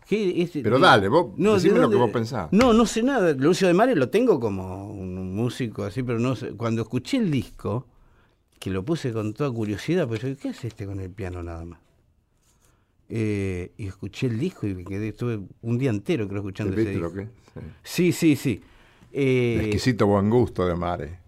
¿Qué 0.08 0.42
es- 0.42 0.52
Pero 0.52 0.78
de- 0.78 0.82
dale, 0.82 1.08
vos 1.08 1.36
¿de 1.38 1.50
decime 1.54 1.80
lo 1.80 1.90
que 1.90 1.96
vos 1.96 2.10
pensás. 2.12 2.48
No, 2.52 2.74
no 2.74 2.86
sé 2.86 3.02
nada. 3.04 3.34
Lucio 3.34 3.68
de 3.68 3.74
Mare 3.74 3.96
lo 3.96 4.10
tengo 4.10 4.40
como 4.40 4.92
un 4.92 5.34
músico 5.36 5.84
así, 5.84 6.04
pero 6.04 6.20
no 6.20 6.36
sé. 6.36 6.52
Cuando 6.54 6.82
escuché 6.82 7.18
el 7.18 7.30
disco, 7.32 7.88
que 8.60 8.70
lo 8.70 8.84
puse 8.86 9.12
con 9.14 9.34
toda 9.34 9.52
curiosidad, 9.52 10.08
pues 10.08 10.22
yo 10.22 10.36
¿qué 10.38 10.50
hace 10.50 10.68
este 10.68 10.86
con 10.86 11.00
el 11.00 11.10
piano 11.12 11.42
nada 11.44 11.66
más? 11.66 11.80
Eh, 13.10 13.74
y 13.78 13.88
escuché 13.88 14.28
el 14.28 14.40
disco 14.40 14.68
y 14.68 14.74
me 14.76 14.86
quedé, 14.86 15.10
estuve 15.10 15.40
un 15.62 15.78
día 15.78 15.90
entero 15.90 16.28
creo 16.28 16.40
escuchando 16.40 16.74
ese 16.74 16.82
¿Viste 16.92 16.94
disco. 16.94 17.08
lo 17.10 17.14
que? 17.14 17.28
Sí, 17.84 18.12
Sí. 18.12 18.14
sí, 18.14 18.36
sí. 18.38 18.62
Eh, 19.12 19.58
Exquisito 19.64 20.08
buen 20.08 20.30
gusto 20.30 20.66
de 20.66 20.76
Mare. 20.76 21.20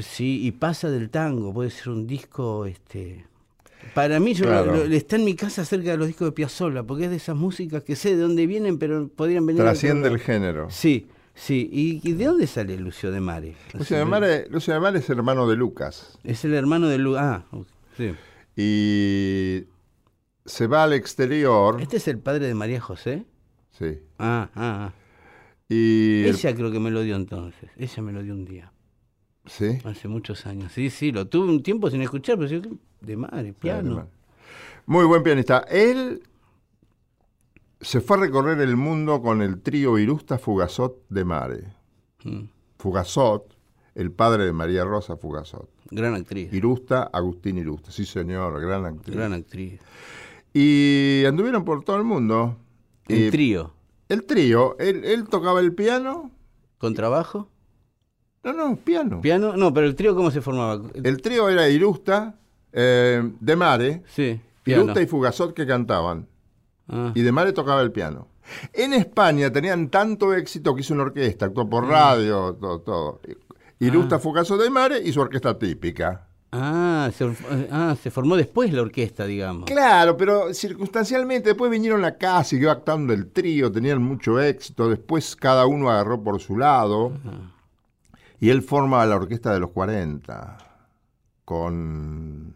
Sí, 0.00 0.46
y 0.46 0.52
pasa 0.52 0.90
del 0.90 1.10
tango, 1.10 1.52
puede 1.52 1.70
ser 1.70 1.90
un 1.90 2.06
disco, 2.06 2.66
este... 2.66 3.24
Para 3.94 4.18
mí, 4.18 4.34
yo 4.34 4.46
Claro. 4.46 4.74
lo- 4.76 4.86
lo- 4.86 4.94
está 4.96 5.16
en 5.16 5.24
mi 5.24 5.34
casa 5.34 5.64
cerca 5.64 5.90
de 5.92 5.96
los 5.96 6.06
discos 6.08 6.28
de 6.28 6.32
Piazzolla, 6.32 6.82
porque 6.82 7.04
es 7.04 7.10
de 7.10 7.16
esas 7.16 7.36
músicas 7.36 7.82
que 7.84 7.94
sé 7.94 8.16
de 8.16 8.22
dónde 8.22 8.46
vienen, 8.46 8.78
pero 8.78 9.08
podrían 9.08 9.46
venir... 9.46 9.62
Trasciende 9.62 10.08
el 10.08 10.18
género. 10.18 10.68
Sí, 10.70 11.06
sí. 11.34 11.68
¿Y, 11.72 12.00
y 12.08 12.12
de 12.14 12.24
dónde 12.24 12.46
sale 12.46 12.76
Lucio 12.78 13.10
de 13.12 13.20
Mare? 13.20 13.54
Lucio 13.74 13.96
de 13.96 14.04
Mare, 14.04 14.48
Lucio 14.50 14.74
de 14.74 14.80
Mare 14.80 14.98
es 14.98 15.08
hermano 15.10 15.46
de 15.48 15.56
Lucas. 15.56 16.18
Es 16.24 16.44
el 16.44 16.54
hermano 16.54 16.88
de 16.88 16.98
Lu... 16.98 17.16
Ah, 17.16 17.44
sí. 17.96 18.12
Y 18.56 19.64
se 20.46 20.66
va 20.66 20.84
al 20.84 20.92
exterior. 20.94 21.80
¿Este 21.80 21.98
es 21.98 22.08
el 22.08 22.18
padre 22.18 22.46
de 22.46 22.54
María 22.54 22.80
José? 22.80 23.24
Sí. 23.78 23.98
Ah, 24.18 24.48
ah, 24.54 24.90
ah. 24.90 24.92
Y 25.68 26.22
el- 26.24 26.34
Ella 26.34 26.54
creo 26.54 26.70
que 26.72 26.80
me 26.80 26.90
lo 26.90 27.02
dio 27.02 27.14
entonces. 27.16 27.70
Ella 27.76 28.02
me 28.02 28.12
lo 28.12 28.22
dio 28.22 28.32
un 28.32 28.44
día, 28.44 28.72
sí. 29.46 29.78
hace 29.84 30.08
muchos 30.08 30.46
años. 30.46 30.72
Sí, 30.72 30.90
sí, 30.90 31.12
lo 31.12 31.26
tuve 31.28 31.48
un 31.50 31.62
tiempo 31.62 31.90
sin 31.90 32.02
escuchar, 32.02 32.36
pero 32.38 32.48
yo, 32.48 32.60
de 33.00 33.16
Mare, 33.16 33.52
piano. 33.52 34.08
Muy 34.86 35.04
buen 35.04 35.22
pianista. 35.22 35.64
Él 35.68 36.22
se 37.80 38.00
fue 38.00 38.16
a 38.16 38.20
recorrer 38.20 38.60
el 38.60 38.76
mundo 38.76 39.20
con 39.22 39.42
el 39.42 39.60
trío 39.60 39.98
Irusta 39.98 40.38
Fugazot 40.38 41.04
de 41.08 41.24
Mare. 41.24 41.64
Mm, 42.24 42.44
Fugazot, 42.78 43.54
el 43.94 44.12
padre 44.12 44.44
de 44.44 44.52
María 44.52 44.84
Rosa 44.84 45.16
Fugazot. 45.16 45.68
Gran 45.90 46.14
actriz, 46.14 46.52
Irusta, 46.52 47.04
Agustín 47.04 47.58
Irusta. 47.58 47.92
Sí, 47.92 48.04
señor, 48.04 48.60
gran 48.60 48.84
actriz. 48.86 49.14
gran 49.14 49.32
actriz. 49.32 49.80
Y 50.52 51.24
anduvieron 51.26 51.64
por 51.64 51.84
todo 51.84 51.96
el 51.96 52.04
mundo. 52.04 52.56
El 53.08 53.26
Y 53.26 53.30
trío, 53.30 53.72
el 54.08 54.24
trío, 54.24 54.76
él, 54.78 55.04
él 55.04 55.28
tocaba 55.28 55.60
el 55.60 55.74
piano. 55.74 56.30
con 56.78 56.94
trabajo. 56.94 57.48
No, 58.46 58.52
no, 58.52 58.76
piano. 58.76 59.20
Piano, 59.20 59.56
no, 59.56 59.74
pero 59.74 59.88
el 59.88 59.96
trío 59.96 60.14
cómo 60.14 60.30
se 60.30 60.40
formaba. 60.40 60.80
El 60.94 61.20
trío 61.20 61.48
era 61.48 61.68
Irusta, 61.68 62.36
eh, 62.72 63.20
de 63.40 63.56
Mare, 63.56 64.02
Sí, 64.06 64.40
piano. 64.62 64.84
Irusta 64.84 65.02
y 65.02 65.06
Fugazot 65.06 65.52
que 65.52 65.66
cantaban. 65.66 66.28
Ah, 66.88 67.10
Y 67.14 67.22
de 67.22 67.32
Mare 67.32 67.52
tocaba 67.52 67.82
el 67.82 67.90
piano. 67.90 68.28
En 68.72 68.92
España 68.92 69.50
tenían 69.50 69.88
tanto 69.88 70.32
éxito 70.32 70.72
que 70.76 70.82
hizo 70.82 70.94
una 70.94 71.02
orquesta, 71.02 71.46
actuó 71.46 71.68
por 71.68 71.88
radio, 71.88 72.54
todo. 72.54 72.80
todo. 72.82 73.20
Irusta 73.80 74.20
Fugazot 74.20 74.62
de 74.62 74.70
Mare 74.70 75.00
y 75.02 75.12
su 75.12 75.20
orquesta 75.20 75.58
típica. 75.58 76.28
ah, 76.52 77.10
se, 77.12 77.28
ah, 77.72 77.96
se 78.00 78.12
formó 78.12 78.36
después 78.36 78.72
la 78.72 78.82
orquesta, 78.82 79.26
digamos. 79.26 79.64
Claro, 79.64 80.16
pero 80.16 80.54
circunstancialmente 80.54 81.48
después 81.48 81.68
vinieron 81.68 82.04
acá, 82.04 82.44
siguió 82.44 82.70
actuando 82.70 83.12
el 83.12 83.32
trío, 83.32 83.72
tenían 83.72 84.00
mucho 84.00 84.40
éxito, 84.40 84.88
después 84.88 85.34
cada 85.34 85.66
uno 85.66 85.90
agarró 85.90 86.22
por 86.22 86.40
su 86.40 86.56
lado 86.56 87.12
y 88.40 88.50
él 88.50 88.62
forma 88.62 89.04
la 89.06 89.16
orquesta 89.16 89.52
de 89.52 89.60
los 89.60 89.70
40 89.70 90.58
con, 91.44 92.54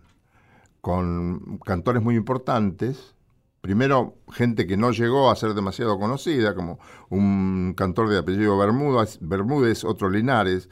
con 0.81 1.59
cantores 1.65 2.03
muy 2.03 2.17
importantes. 2.17 3.15
Primero, 3.61 4.15
gente 4.33 4.67
que 4.67 4.77
no 4.77 4.91
llegó 4.91 5.31
a 5.31 5.37
ser 5.37 5.53
demasiado 5.55 5.99
conocida, 5.99 6.55
como 6.55 6.79
un 7.11 7.75
cantor 7.77 8.09
de 8.09 8.19
apellido 8.19 8.57
Bermúdez, 8.57 9.19
Bermúdez 9.21 9.85
otro 9.85 10.09
Linares, 10.09 10.71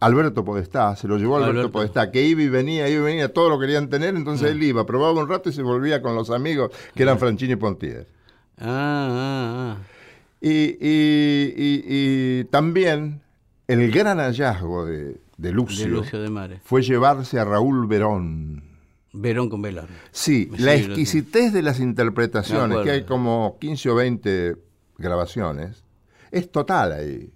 Alberto 0.00 0.42
Podestá, 0.42 0.96
se 0.96 1.06
lo 1.06 1.18
llevó 1.18 1.36
Alberto, 1.36 1.50
Alberto. 1.52 1.72
Podestá, 1.72 2.10
que 2.10 2.22
iba 2.24 2.40
y 2.40 2.48
venía, 2.48 2.88
iba 2.88 3.02
y 3.02 3.04
venía, 3.04 3.32
todo 3.34 3.50
lo 3.50 3.58
querían 3.60 3.90
tener, 3.90 4.16
entonces 4.16 4.50
él 4.52 4.62
iba, 4.62 4.86
probaba 4.86 5.20
un 5.20 5.28
rato 5.28 5.50
y 5.50 5.52
se 5.52 5.62
volvía 5.62 6.00
con 6.00 6.14
los 6.14 6.30
amigos 6.30 6.70
que 6.94 7.02
eran 7.02 7.18
Franchini 7.18 7.52
y 7.52 7.56
Pontier. 7.56 8.06
Ah, 8.56 8.64
ah, 9.10 9.76
ah. 9.76 9.82
Y, 10.40 10.48
y- 10.80 11.54
y- 11.54 11.84
y 12.40 12.44
también 12.44 13.20
el 13.72 13.90
gran 13.90 14.18
hallazgo 14.18 14.84
de, 14.86 15.20
de 15.36 15.52
Lucio, 15.52 15.84
De 15.84 15.90
Lucio 15.90 16.20
de 16.20 16.30
Mare. 16.30 16.60
fue 16.64 16.82
llevarse 16.82 17.38
a 17.38 17.44
Raúl 17.44 17.86
Verón. 17.86 18.62
Verón 19.12 19.48
con 19.50 19.60
Velar. 19.60 19.88
Sí, 20.12 20.48
Sí, 20.54 20.62
la 20.62 20.74
exquisitez 20.74 21.52
de 21.52 21.62
las 21.62 21.80
interpretaciones, 21.80 22.78
que 22.84 22.90
hay 22.90 23.04
como 23.04 23.56
15 23.60 23.90
o 23.90 23.94
20 23.96 24.56
grabaciones, 24.98 25.84
es 26.30 26.50
total 26.50 26.92
ahí. 26.92 27.32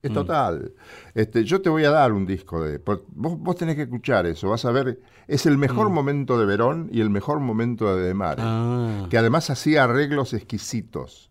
Es 0.00 0.12
total. 0.12 0.72
Este, 1.12 1.42
yo 1.42 1.60
te 1.60 1.68
voy 1.68 1.84
a 1.84 1.90
dar 1.90 2.12
un 2.12 2.24
disco 2.24 2.62
de. 2.62 2.78
Vos, 2.78 3.00
vos 3.38 3.56
tenés 3.56 3.74
que 3.74 3.82
escuchar 3.82 4.26
eso, 4.26 4.48
vas 4.48 4.64
a 4.64 4.70
ver. 4.70 5.00
Es 5.26 5.44
el 5.44 5.58
mejor 5.58 5.90
momento 5.90 6.38
de 6.38 6.46
Verón 6.46 6.88
y 6.92 7.00
el 7.00 7.10
mejor 7.10 7.40
momento 7.40 7.96
de 7.96 8.04
De 8.06 8.14
Mare. 8.14 8.40
Ah, 8.44 9.06
Que 9.10 9.18
además 9.18 9.50
hacía 9.50 9.84
arreglos 9.84 10.34
exquisitos. 10.34 11.30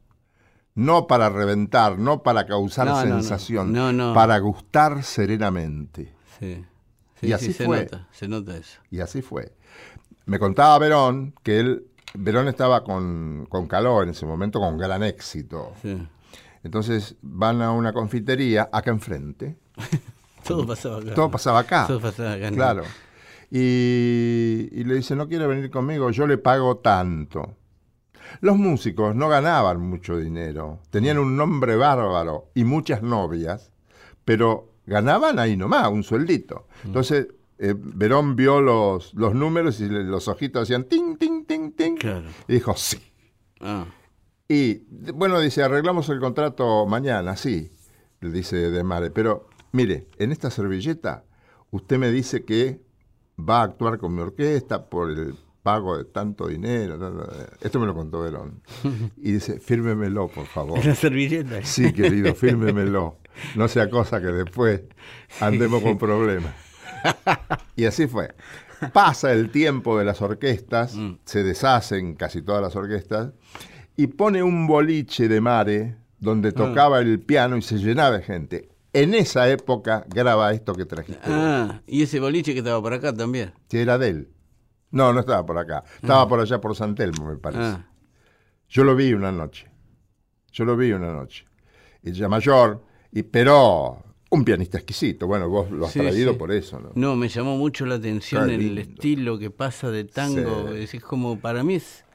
No 0.78 1.08
para 1.08 1.30
reventar, 1.30 1.98
no 1.98 2.22
para 2.24 2.46
causar 2.46 2.86
No, 2.88 3.02
sensación, 3.02 3.74
No, 3.74 3.92
no. 3.92 4.14
para 4.14 4.38
gustar 4.40 5.04
serenamente. 5.04 6.14
sí. 6.40 6.64
Y 7.20 7.28
Sí, 7.28 7.34
así 7.34 7.46
sí, 7.48 7.54
se 7.54 7.66
fue. 7.66 7.82
nota, 7.86 8.08
se 8.12 8.28
nota 8.28 8.56
eso. 8.56 8.80
Y 8.92 9.00
así 9.00 9.24
fue. 9.24 9.52
Me 10.28 10.38
contaba 10.38 10.78
Verón 10.78 11.34
que 11.42 11.60
él, 11.60 11.88
Verón 12.14 12.48
estaba 12.48 12.84
con, 12.84 13.48
con 13.50 13.68
Caló 13.68 14.04
en 14.04 14.10
ese 14.10 14.28
momento, 14.28 14.60
con 14.60 14.78
gran 14.78 15.02
éxito. 15.02 15.74
Sí. 15.82 15.98
Entonces 16.64 17.16
van 17.24 17.64
a 17.64 17.72
una 17.72 17.92
confitería 17.92 18.70
acá 18.72 18.92
enfrente. 18.92 19.58
Todo 20.48 20.68
pasaba 20.68 20.98
acá. 21.00 21.14
Todo 21.16 21.32
pasaba 21.32 21.60
acá. 21.60 21.88
Todo 21.88 22.00
pasaba 22.00 22.34
acá. 22.34 22.52
Claro. 22.52 22.84
Y, 23.50 24.70
y 24.72 24.84
le 24.84 24.94
dice, 24.96 25.16
no 25.16 25.28
quiere 25.28 25.48
venir 25.48 25.72
conmigo, 25.72 26.12
yo 26.12 26.28
le 26.28 26.38
pago 26.38 26.78
tanto. 26.78 27.56
Los 28.42 28.58
músicos 28.58 29.16
no 29.16 29.30
ganaban 29.30 29.80
mucho 29.82 30.18
dinero, 30.18 30.80
tenían 30.90 31.18
un 31.20 31.36
nombre 31.38 31.76
bárbaro 31.76 32.50
y 32.54 32.64
muchas 32.64 33.02
novias, 33.04 33.72
pero 34.26 34.74
ganaban 34.86 35.40
ahí 35.40 35.58
nomás, 35.58 35.88
un 35.90 36.04
sueldito. 36.04 36.68
Mm. 36.84 36.88
Entonces, 36.88 37.28
eh, 37.60 37.74
Verón 37.78 38.36
vio 38.36 38.62
los, 38.62 39.14
los 39.16 39.34
números 39.34 39.80
y 39.80 39.90
le- 39.90 40.04
los 40.04 40.28
ojitos 40.28 40.64
hacían 40.64 40.84
ting, 40.86 41.18
ting, 41.18 41.46
ting, 41.46 41.72
ting. 41.72 41.96
Claro. 41.98 42.28
Y 42.48 42.54
dijo, 42.54 42.76
sí. 42.76 42.98
Ah, 43.60 43.86
Y 44.48 44.84
bueno, 45.14 45.40
dice, 45.40 45.64
arreglamos 45.64 46.08
el 46.10 46.20
contrato 46.20 46.86
mañana, 46.86 47.36
sí, 47.36 47.72
le 48.22 48.30
dice 48.32 48.70
De 48.72 48.84
Mare, 48.84 49.10
pero 49.12 49.48
mire, 49.72 50.08
en 50.20 50.32
esta 50.32 50.50
servilleta 50.52 51.24
usted 51.72 51.98
me 51.98 52.12
dice 52.12 52.46
que 52.46 52.80
va 53.40 53.60
a 53.62 53.64
actuar 53.64 53.98
con 53.98 54.16
mi 54.16 54.22
orquesta 54.22 54.86
por 54.90 55.12
el 55.12 55.36
pago 55.68 55.98
de 55.98 56.06
tanto 56.06 56.48
dinero. 56.48 56.98
Esto 57.60 57.78
me 57.82 57.86
lo 57.88 57.94
contó 57.94 58.22
Verón. 58.22 58.62
Y 59.18 59.34
dice, 59.34 59.60
fírmemelo, 59.60 60.30
por 60.30 60.46
favor. 60.46 60.84
la 60.86 60.96
servilleta. 60.96 61.62
Sí, 61.66 61.92
querido, 61.92 62.34
fírmemelo. 62.36 63.18
No 63.56 63.68
sea 63.68 63.90
cosa 63.90 64.22
que 64.22 64.28
después 64.28 64.82
andemos 65.42 65.84
con 65.84 65.98
problemas. 65.98 66.54
Y 67.76 67.84
así 67.84 68.08
fue. 68.08 68.34
Pasa 68.94 69.34
el 69.34 69.50
tiempo 69.52 70.00
de 70.00 70.06
las 70.06 70.22
orquestas, 70.22 70.96
Mm. 70.96 71.18
se 71.26 71.44
deshacen 71.44 72.16
casi 72.16 72.42
todas 72.42 72.62
las 72.62 72.76
orquestas, 72.78 73.34
y 73.98 74.08
pone 74.08 74.44
un 74.44 74.68
boliche 74.68 75.28
de 75.28 75.42
mare 75.42 75.98
donde 76.20 76.52
tocaba 76.54 77.00
el 77.00 77.20
piano 77.20 77.58
y 77.58 77.62
se 77.62 77.76
llenaba 77.78 78.18
de 78.18 78.24
gente. 78.24 78.70
En 78.94 79.14
esa 79.14 79.50
época 79.50 80.06
graba 80.08 80.54
esto 80.54 80.74
que 80.74 80.86
trajiste. 80.86 81.22
Ah, 81.26 81.82
y 81.86 82.04
ese 82.04 82.20
boliche 82.22 82.54
que 82.54 82.60
estaba 82.60 82.82
por 82.82 82.94
acá 82.94 83.14
también. 83.14 83.52
que 83.68 83.82
era 83.82 83.98
de 83.98 84.08
él. 84.10 84.30
No, 84.92 85.12
no 85.14 85.20
estaba 85.20 85.46
por 85.46 85.58
acá. 85.58 85.84
Estaba 86.02 86.28
por 86.28 86.40
allá 86.40 86.60
por 86.62 86.76
San 86.76 86.96
Telmo, 86.96 87.26
me 87.30 87.38
parece. 87.38 87.62
Ah, 87.64 87.88
Yo 88.70 88.84
lo 88.84 88.96
vi 88.96 89.14
una 89.14 89.32
noche. 89.32 89.70
Yo 90.52 90.66
lo 90.66 90.76
vi 90.78 90.92
una 90.92 91.12
noche. 91.14 91.46
Ya 92.04 92.30
mayor, 92.30 92.84
y, 93.12 93.24
pero 93.24 94.02
un 94.30 94.44
pianista 94.46 94.78
exquisito. 94.78 95.28
Bueno, 95.28 95.50
vos 95.50 95.70
lo 95.72 95.86
has 95.86 95.92
Sí, 95.92 96.00
traído 96.00 96.32
sí. 96.34 96.38
por 96.38 96.52
eso, 96.52 96.80
¿no? 96.80 96.92
no, 96.96 97.16
me 97.16 97.28
llamó 97.28 97.58
mucho 97.58 97.86
la 97.86 97.96
atención 97.96 98.50
el 98.50 98.78
estilo 98.78 99.38
que 99.40 99.50
pasa 99.52 99.90
de 99.92 100.06
tango. 100.06 100.70
Sí. 100.72 100.78
Es, 100.80 100.94
es 100.94 101.04
como, 101.04 101.40
para 101.40 101.64
mí 101.64 101.76
es, 101.76 102.06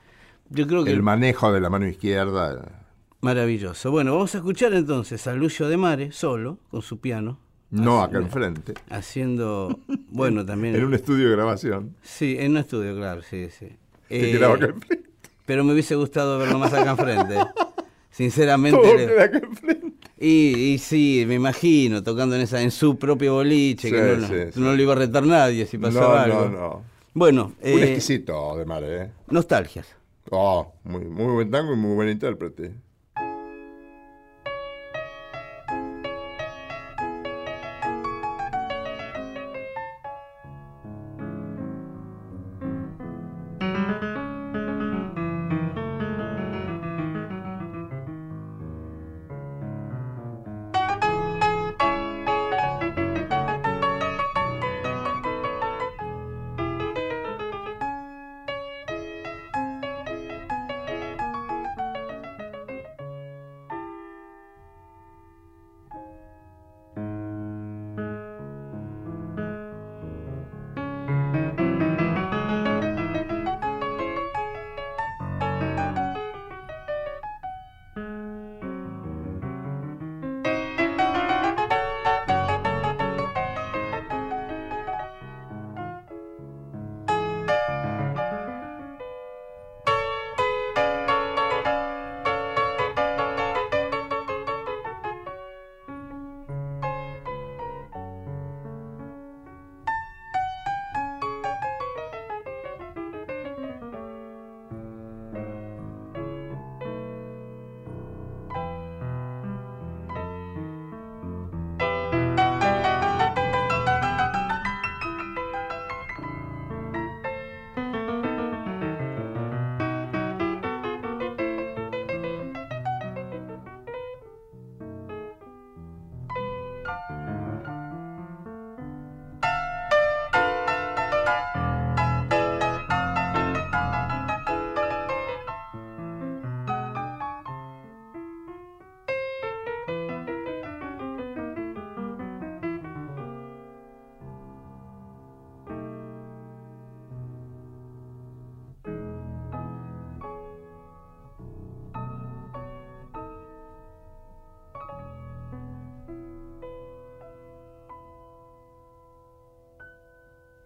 yo 0.49 0.67
creo 0.67 0.85
que 0.85 0.93
El 0.93 1.02
manejo 1.02 1.52
de 1.52 1.61
la 1.61 1.69
mano 1.71 1.87
izquierda. 1.87 2.87
maravilloso. 3.21 3.91
Bueno, 3.91 4.12
vamos 4.14 4.35
a 4.35 4.38
escuchar 4.38 4.73
entonces 4.73 5.27
a 5.27 5.35
Lucio 5.35 5.68
de 5.68 5.77
Mare, 5.77 6.12
solo, 6.12 6.59
con 6.70 6.81
su 6.83 7.01
piano, 7.01 7.38
No 7.72 8.02
acá 8.02 8.18
enfrente. 8.18 8.74
haciendo, 8.90 9.78
bueno, 10.11 10.44
también... 10.46 10.76
En 10.76 10.85
un 10.85 10.94
estudio 10.94 11.28
de 11.30 11.37
grabación. 11.37 11.96
Sí, 12.02 12.37
en 12.38 12.52
un 12.52 12.58
estudio, 12.58 12.94
claro, 12.96 13.22
sí, 13.22 13.48
sí. 13.50 13.66
Eh, 14.11 14.30
quedaba 14.32 14.54
acá 14.56 14.66
enfrente. 14.66 15.08
pero 15.46 15.64
me 15.64 15.72
hubiese 15.72 15.94
gustado 15.96 16.38
verlo 16.38 16.58
más 16.58 16.72
acá 16.72 16.90
enfrente. 16.92 17.35
Sinceramente. 18.11 18.78
Todo 18.80 18.94
le- 18.96 19.22
acá 19.22 19.38
enfrente. 19.38 19.92
Y, 20.18 20.74
y 20.74 20.78
sí, 20.78 21.24
me 21.26 21.35
imagino, 21.35 22.02
tocando 22.02 22.37
en 22.37 22.42
esa 22.42 22.61
en 22.62 22.70
su 22.70 22.96
propio 22.98 23.35
boliche, 23.35 23.90
que 23.90 23.96
Sí, 24.16 24.20
no, 24.20 24.28
sí, 24.52 24.61
no 24.61 24.74
le 24.76 24.82
iba 24.85 24.92
a 24.92 24.96
retar 24.96 25.24
nadie 25.26 25.66
si 25.66 25.78
pasaba 25.78 26.26
No, 26.28 26.38
algo. 26.40 26.48
no, 26.50 26.61
no. 26.61 26.82
Bueno, 27.14 27.44
Un 27.61 27.68
eh, 27.68 27.82
exquisito 27.85 28.56
de 28.56 28.64
Mare, 28.64 29.02
¿eh? 29.02 29.11
nostalgias. 29.28 29.87
Oh, 30.30 30.72
muy, 30.85 31.04
muy 31.06 31.32
buen 31.32 31.50
tango 31.50 31.72
y 31.72 31.76
muy 31.76 31.94
buen 31.94 32.08
intérprete. 32.11 32.72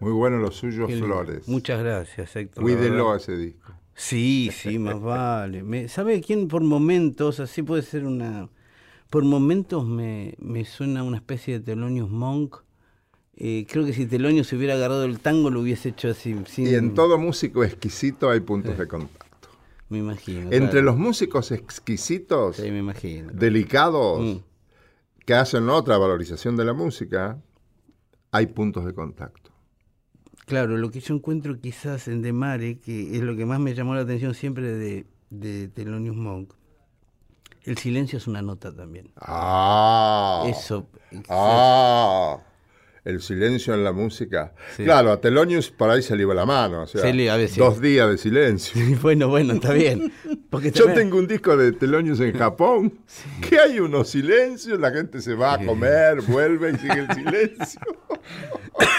Muy 0.07 0.13
bueno 0.17 0.37
los 0.37 0.55
suyos. 0.55 0.89
Flores. 0.93 1.47
Muchas 1.47 1.83
gracias, 1.83 2.35
Héctor. 2.35 2.63
Cuídelo 2.63 3.11
a 3.11 3.17
ese 3.17 3.35
disco. 3.35 3.73
Sí, 3.93 4.49
sí, 4.53 4.79
más 4.79 5.01
vale. 5.01 5.63
Me- 5.63 5.89
¿Sabe 5.89 6.21
quién 6.21 6.47
por 6.47 6.61
momentos, 6.63 7.39
así 7.41 7.61
puede 7.63 7.81
ser 7.81 8.05
una... 8.05 8.47
Por 9.09 9.23
momentos 9.23 9.85
me, 9.85 10.35
me 10.39 10.63
suena 10.65 11.03
una 11.03 11.17
especie 11.17 11.59
de 11.59 11.65
Thelonious 11.65 12.09
Monk. 12.09 12.57
Eh, 13.35 13.65
creo 13.69 13.85
que 13.85 13.93
si 13.93 14.05
Thelonious 14.05 14.47
se 14.47 14.55
hubiera 14.55 14.75
agarrado 14.75 15.03
el 15.03 15.19
tango 15.19 15.49
lo 15.49 15.59
hubiese 15.61 15.89
hecho 15.89 16.09
así. 16.09 16.35
Sin, 16.47 16.67
Y 16.67 16.75
en 16.75 16.93
todo 16.93 17.17
músico 17.17 17.63
exquisito 17.63 18.29
hay 18.29 18.39
puntos 18.41 18.77
de 18.77 18.87
contacto. 18.87 19.49
Me 19.89 19.97
imagino. 19.99 20.43
Entre 20.51 20.69
claro. 20.69 20.81
los 20.83 20.97
músicos 20.97 21.51
exquisitos, 21.51 22.57
Sí, 22.57 22.71
me 22.71 22.79
imagino. 22.79 23.31
delicados, 23.33 24.21
Mm. 24.21 24.37
que 25.25 25.33
hacen 25.33 25.67
otra 25.69 25.97
valorización 25.97 26.55
de 26.57 26.65
la 26.65 26.73
música, 26.73 27.41
hay 28.31 28.47
puntos 28.47 28.85
de 28.85 28.93
contacto. 28.93 29.46
Claro, 30.47 30.77
lo 30.77 30.89
que 30.91 31.01
yo 31.01 31.13
encuentro 31.13 31.59
quizás 31.59 32.07
en 32.07 32.21
De 32.21 32.31
Mare, 32.33 32.79
que 32.79 33.15
es 33.15 33.21
lo 33.21 33.35
que 33.35 33.45
más 33.45 33.59
me 33.59 33.75
llamó 33.75 33.93
la 33.95 34.01
atención 34.01 34.33
siempre 34.33 34.65
de, 34.71 35.05
de 35.29 35.67
Thelonious 35.67 36.15
Monk, 36.15 36.53
el 37.65 37.77
silencio 37.77 38.17
es 38.17 38.27
una 38.27 38.41
nota 38.41 38.73
también. 38.73 39.11
Ah. 39.17 40.45
Eso. 40.47 40.87
Ah. 41.27 42.37
El 43.03 43.21
silencio 43.21 43.73
en 43.73 43.83
la 43.83 43.91
música. 43.91 44.53
Sí. 44.75 44.83
Claro, 44.85 45.11
a 45.11 45.19
Telonius 45.21 45.69
por 45.69 45.89
ahí 45.89 46.01
se 46.01 46.15
le 46.15 46.23
iba 46.23 46.33
la 46.33 46.45
mano. 46.45 46.83
O 46.83 46.87
sea, 46.87 47.01
Se 47.01 47.13
le- 47.13 47.29
a 47.29 47.35
veces. 47.37 47.57
dos 47.57 47.79
días 47.81 48.09
de 48.09 48.17
silencio. 48.17 48.81
Bueno, 49.01 49.27
bueno, 49.27 49.53
está 49.53 49.73
bien. 49.73 50.11
Porque 50.49 50.71
Yo 50.71 50.85
también- 50.85 51.07
tengo 51.09 51.17
un 51.19 51.27
disco 51.27 51.55
de 51.57 51.73
Telonius 51.73 52.21
en 52.21 52.37
Japón, 52.37 52.99
que 53.49 53.59
hay 53.59 53.79
unos 53.81 54.09
silencios, 54.09 54.79
la 54.79 54.91
gente 54.91 55.19
se 55.21 55.35
va 55.35 55.55
a 55.55 55.65
comer, 55.65 56.21
vuelve 56.21 56.71
y 56.71 56.75
sigue 56.77 56.99
el 56.99 57.13
silencio. 57.13 57.81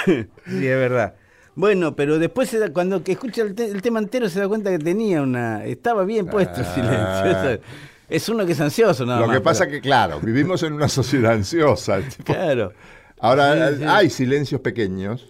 Sí, 0.06 0.66
es 0.66 0.76
verdad. 0.78 1.14
Bueno, 1.58 1.96
pero 1.96 2.20
después 2.20 2.48
se 2.48 2.60
da- 2.60 2.72
cuando 2.72 3.02
que 3.02 3.10
escucha 3.12 3.42
el, 3.42 3.52
te- 3.56 3.64
el 3.66 3.82
tema 3.82 3.98
entero 3.98 4.28
se 4.28 4.38
da 4.38 4.46
cuenta 4.46 4.70
que 4.70 4.78
tenía 4.78 5.22
una... 5.22 5.64
Estaba 5.64 6.04
bien 6.04 6.26
puesto 6.26 6.60
el 6.60 6.66
silencio. 6.66 6.96
Ah. 7.00 7.50
Eso- 7.52 7.62
es 8.08 8.28
uno 8.28 8.46
que 8.46 8.52
es 8.52 8.60
ansioso 8.60 9.04
nada 9.04 9.20
Lo 9.20 9.26
más. 9.26 9.36
que 9.36 9.40
pasa 9.42 9.64
pero- 9.64 9.72
que, 9.72 9.80
claro, 9.80 10.20
vivimos 10.20 10.62
en 10.62 10.72
una 10.74 10.88
sociedad 10.88 11.32
ansiosa. 11.32 11.98
tipo, 12.16 12.32
Claro. 12.32 12.72
Ahora, 13.18 13.70
Sí, 13.72 13.78
sí. 13.78 13.84
hay 13.88 14.08
silencios 14.08 14.60
pequeños, 14.60 15.28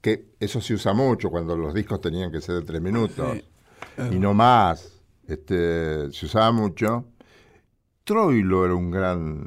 que 0.00 0.26
eso 0.38 0.60
se 0.60 0.74
usa 0.74 0.92
mucho 0.92 1.28
cuando 1.28 1.56
los 1.56 1.74
discos 1.74 2.00
tenían 2.00 2.30
que 2.30 2.40
ser 2.40 2.54
de 2.54 2.62
tres 2.62 2.80
minutos, 2.80 3.38
y 4.12 4.18
no 4.20 4.32
más. 4.32 4.92
Este, 5.26 6.12
se 6.12 6.26
usaba 6.26 6.52
mucho. 6.52 7.04
Troilo 8.04 8.64
era 8.64 8.74
un 8.76 8.92
gran 8.92 9.44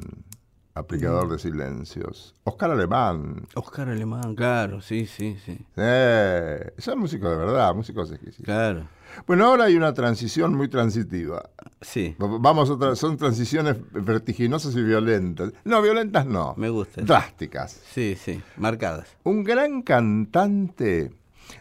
aplicador 0.74 1.28
de 1.30 1.38
silencios. 1.38 2.34
Oscar 2.44 2.70
Alemán. 2.70 3.46
Oscar 3.54 3.88
Alemán, 3.88 4.34
claro, 4.34 4.80
sí, 4.80 5.06
sí, 5.06 5.36
sí. 5.44 5.58
Eh, 5.76 6.72
son 6.78 6.98
músicos 6.98 7.30
de 7.30 7.36
verdad, 7.36 7.74
músicos 7.74 8.10
exquisitos. 8.10 8.44
Claro. 8.44 8.88
Bueno, 9.26 9.46
ahora 9.46 9.64
hay 9.64 9.76
una 9.76 9.92
transición 9.92 10.54
muy 10.54 10.68
transitiva. 10.68 11.50
Sí, 11.80 12.14
Vamos 12.18 12.70
otra, 12.70 12.94
son 12.94 13.16
transiciones 13.16 13.76
vertiginosas 13.92 14.74
y 14.76 14.82
violentas. 14.82 15.52
No, 15.64 15.82
violentas 15.82 16.26
no. 16.26 16.54
me 16.56 16.68
gusta. 16.68 17.02
Drásticas. 17.02 17.80
Sí, 17.90 18.16
sí, 18.16 18.40
marcadas. 18.56 19.08
Un 19.24 19.42
gran 19.42 19.82
cantante 19.82 21.12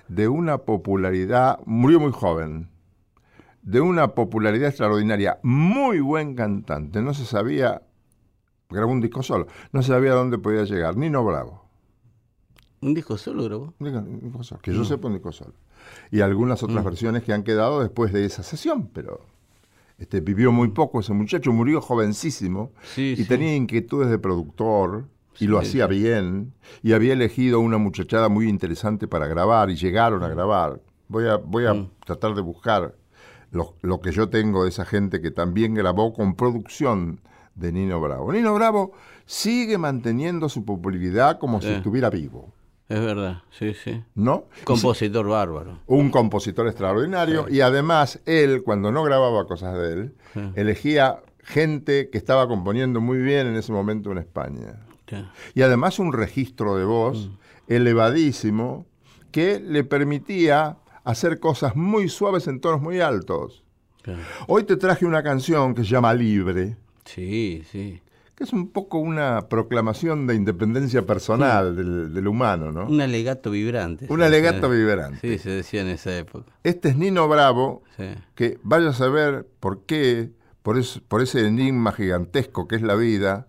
de 0.07 0.27
una 0.27 0.59
popularidad, 0.59 1.59
murió 1.65 1.99
muy 1.99 2.11
joven, 2.11 2.69
de 3.61 3.81
una 3.81 4.09
popularidad 4.09 4.69
extraordinaria, 4.69 5.39
muy 5.43 5.99
buen 5.99 6.35
cantante, 6.35 7.01
no 7.01 7.13
se 7.13 7.25
sabía, 7.25 7.81
grabó 8.69 8.91
un 8.91 9.01
disco 9.01 9.23
solo, 9.23 9.47
no 9.71 9.81
sabía 9.81 10.13
dónde 10.13 10.37
podía 10.37 10.63
llegar, 10.63 10.95
Nino 10.95 11.23
Bravo, 11.25 11.65
¿Un 12.81 12.93
disco 12.93 13.17
solo 13.17 13.43
grabó? 13.43 13.73
un 13.79 14.21
disco- 14.21 14.43
solo, 14.43 14.61
que 14.61 14.71
yo 14.73 14.85
sepa 14.85 15.07
un 15.07 15.13
disco 15.15 15.31
solo. 15.33 15.53
Y 16.11 16.21
algunas 16.21 16.61
otras 16.63 16.83
versiones 16.85 17.23
que 17.23 17.33
han 17.33 17.43
quedado 17.43 17.81
después 17.81 18.13
de 18.13 18.25
esa 18.25 18.41
sesión, 18.43 18.87
pero 18.93 19.21
este, 19.97 20.21
vivió 20.21 20.51
muy 20.51 20.69
poco 20.69 20.99
ese 21.01 21.11
muchacho, 21.13 21.51
murió 21.51 21.81
jovencísimo 21.81 22.71
Sí, 22.83 23.13
y 23.17 23.23
sí. 23.23 23.25
tenía 23.25 23.55
inquietudes 23.55 24.09
de 24.09 24.19
productor 24.19 25.07
y 25.35 25.39
Sí, 25.39 25.47
lo 25.47 25.57
hacía 25.59 25.87
bien 25.87 26.53
y 26.83 26.93
había 26.93 27.13
elegido 27.13 27.59
una 27.59 27.77
muchachada 27.77 28.29
muy 28.29 28.47
interesante 28.47 29.07
para 29.07 29.27
grabar 29.27 29.69
y 29.71 29.75
llegaron 29.75 30.23
a 30.23 30.27
grabar. 30.29 30.79
Voy 31.09 31.27
a, 31.27 31.35
voy 31.37 31.65
a 31.65 31.73
Mm. 31.73 31.89
tratar 32.05 32.33
de 32.35 32.41
buscar 32.41 32.95
lo, 33.51 33.73
lo 33.81 33.99
que 33.99 34.11
yo 34.11 34.29
tengo 34.29 34.63
de 34.63 34.69
esa 34.69 34.85
gente 34.85 35.21
que 35.21 35.31
también 35.31 35.73
grabó 35.73 36.13
con 36.13 36.35
producción 36.35 37.19
de 37.59 37.71
Nino 37.71 37.99
Bravo. 38.01 38.31
Nino 38.31 38.53
Bravo 38.55 38.93
sigue 39.25 39.77
manteniendo 39.77 40.49
su 40.49 40.65
popularidad 40.65 41.37
como 41.39 41.61
si 41.61 41.67
Sí. 41.67 41.73
estuviera 41.73 42.09
vivo, 42.09 42.53
Es 42.87 42.99
verdad, 42.99 43.43
sí, 43.51 43.73
sí. 43.75 44.03
¿no? 44.15 44.45
Compositor 44.63 45.27
bárbaro. 45.27 45.79
un 45.85 46.09
compositor 46.09 46.67
extraordinario 46.67 47.45
y 47.49 47.61
además 47.61 48.19
él, 48.25 48.63
cuando 48.63 48.91
no 48.91 49.03
grababa 49.03 49.45
cosas 49.45 49.75
de 49.77 49.93
él, 49.93 50.15
Sí. 50.33 50.39
elegía 50.55 51.19
gente 51.43 52.09
que 52.09 52.17
estaba 52.17 52.47
componiendo 52.47 52.99
muy 53.01 53.19
bien 53.19 53.45
en 53.47 53.55
ese 53.55 53.71
momento 53.71 54.11
en 54.11 54.17
España. 54.19 54.79
Y 55.55 55.61
además 55.63 55.97
un 55.99 56.13
registro 56.13 56.75
de 56.75 56.85
voz 56.85 57.31
elevadísimo 57.67 58.85
que 59.31 59.59
le 59.59 59.83
permitía 59.83 60.77
hacer 61.03 61.39
cosas 61.39 61.75
muy 61.75 62.09
suaves 62.09 62.47
en 62.47 62.59
tonos 62.61 62.81
muy 62.81 62.99
altos. 62.99 63.63
Hoy 64.47 64.63
te 64.63 64.75
traje 64.77 65.05
una 65.05 65.21
canción 65.23 65.73
que 65.75 65.83
se 65.83 65.89
llama 65.89 66.13
Libre, 66.13 66.77
Sí, 67.13 67.63
sí. 67.71 68.01
que 68.35 68.43
es 68.43 68.53
un 68.53 68.69
poco 68.69 68.99
una 68.99 69.47
proclamación 69.49 70.27
de 70.27 70.35
independencia 70.35 71.05
personal 71.05 71.75
del, 71.75 72.13
del 72.13 72.27
humano, 72.27 72.71
¿no? 72.71 72.85
Un 72.87 73.01
alegato 73.01 73.51
vibrante. 73.51 74.05
Un 74.09 74.21
alegato 74.21 74.69
vibrante. 74.69 75.19
Sí, 75.21 75.37
se 75.39 75.49
decía 75.49 75.81
en 75.81 75.87
esa 75.89 76.15
época. 76.17 76.51
Este 76.63 76.89
es 76.89 76.97
Nino 76.97 77.27
Bravo, 77.27 77.83
Sí. 77.97 78.05
que 78.35 78.57
vaya 78.63 78.89
a 78.89 78.93
saber 78.93 79.45
por 79.59 79.83
qué, 79.85 80.29
por, 80.61 80.77
es- 80.77 81.01
por 81.07 81.21
ese 81.21 81.45
enigma 81.47 81.91
gigantesco 81.91 82.67
que 82.67 82.75
es 82.77 82.81
la 82.81 82.95
vida, 82.95 83.47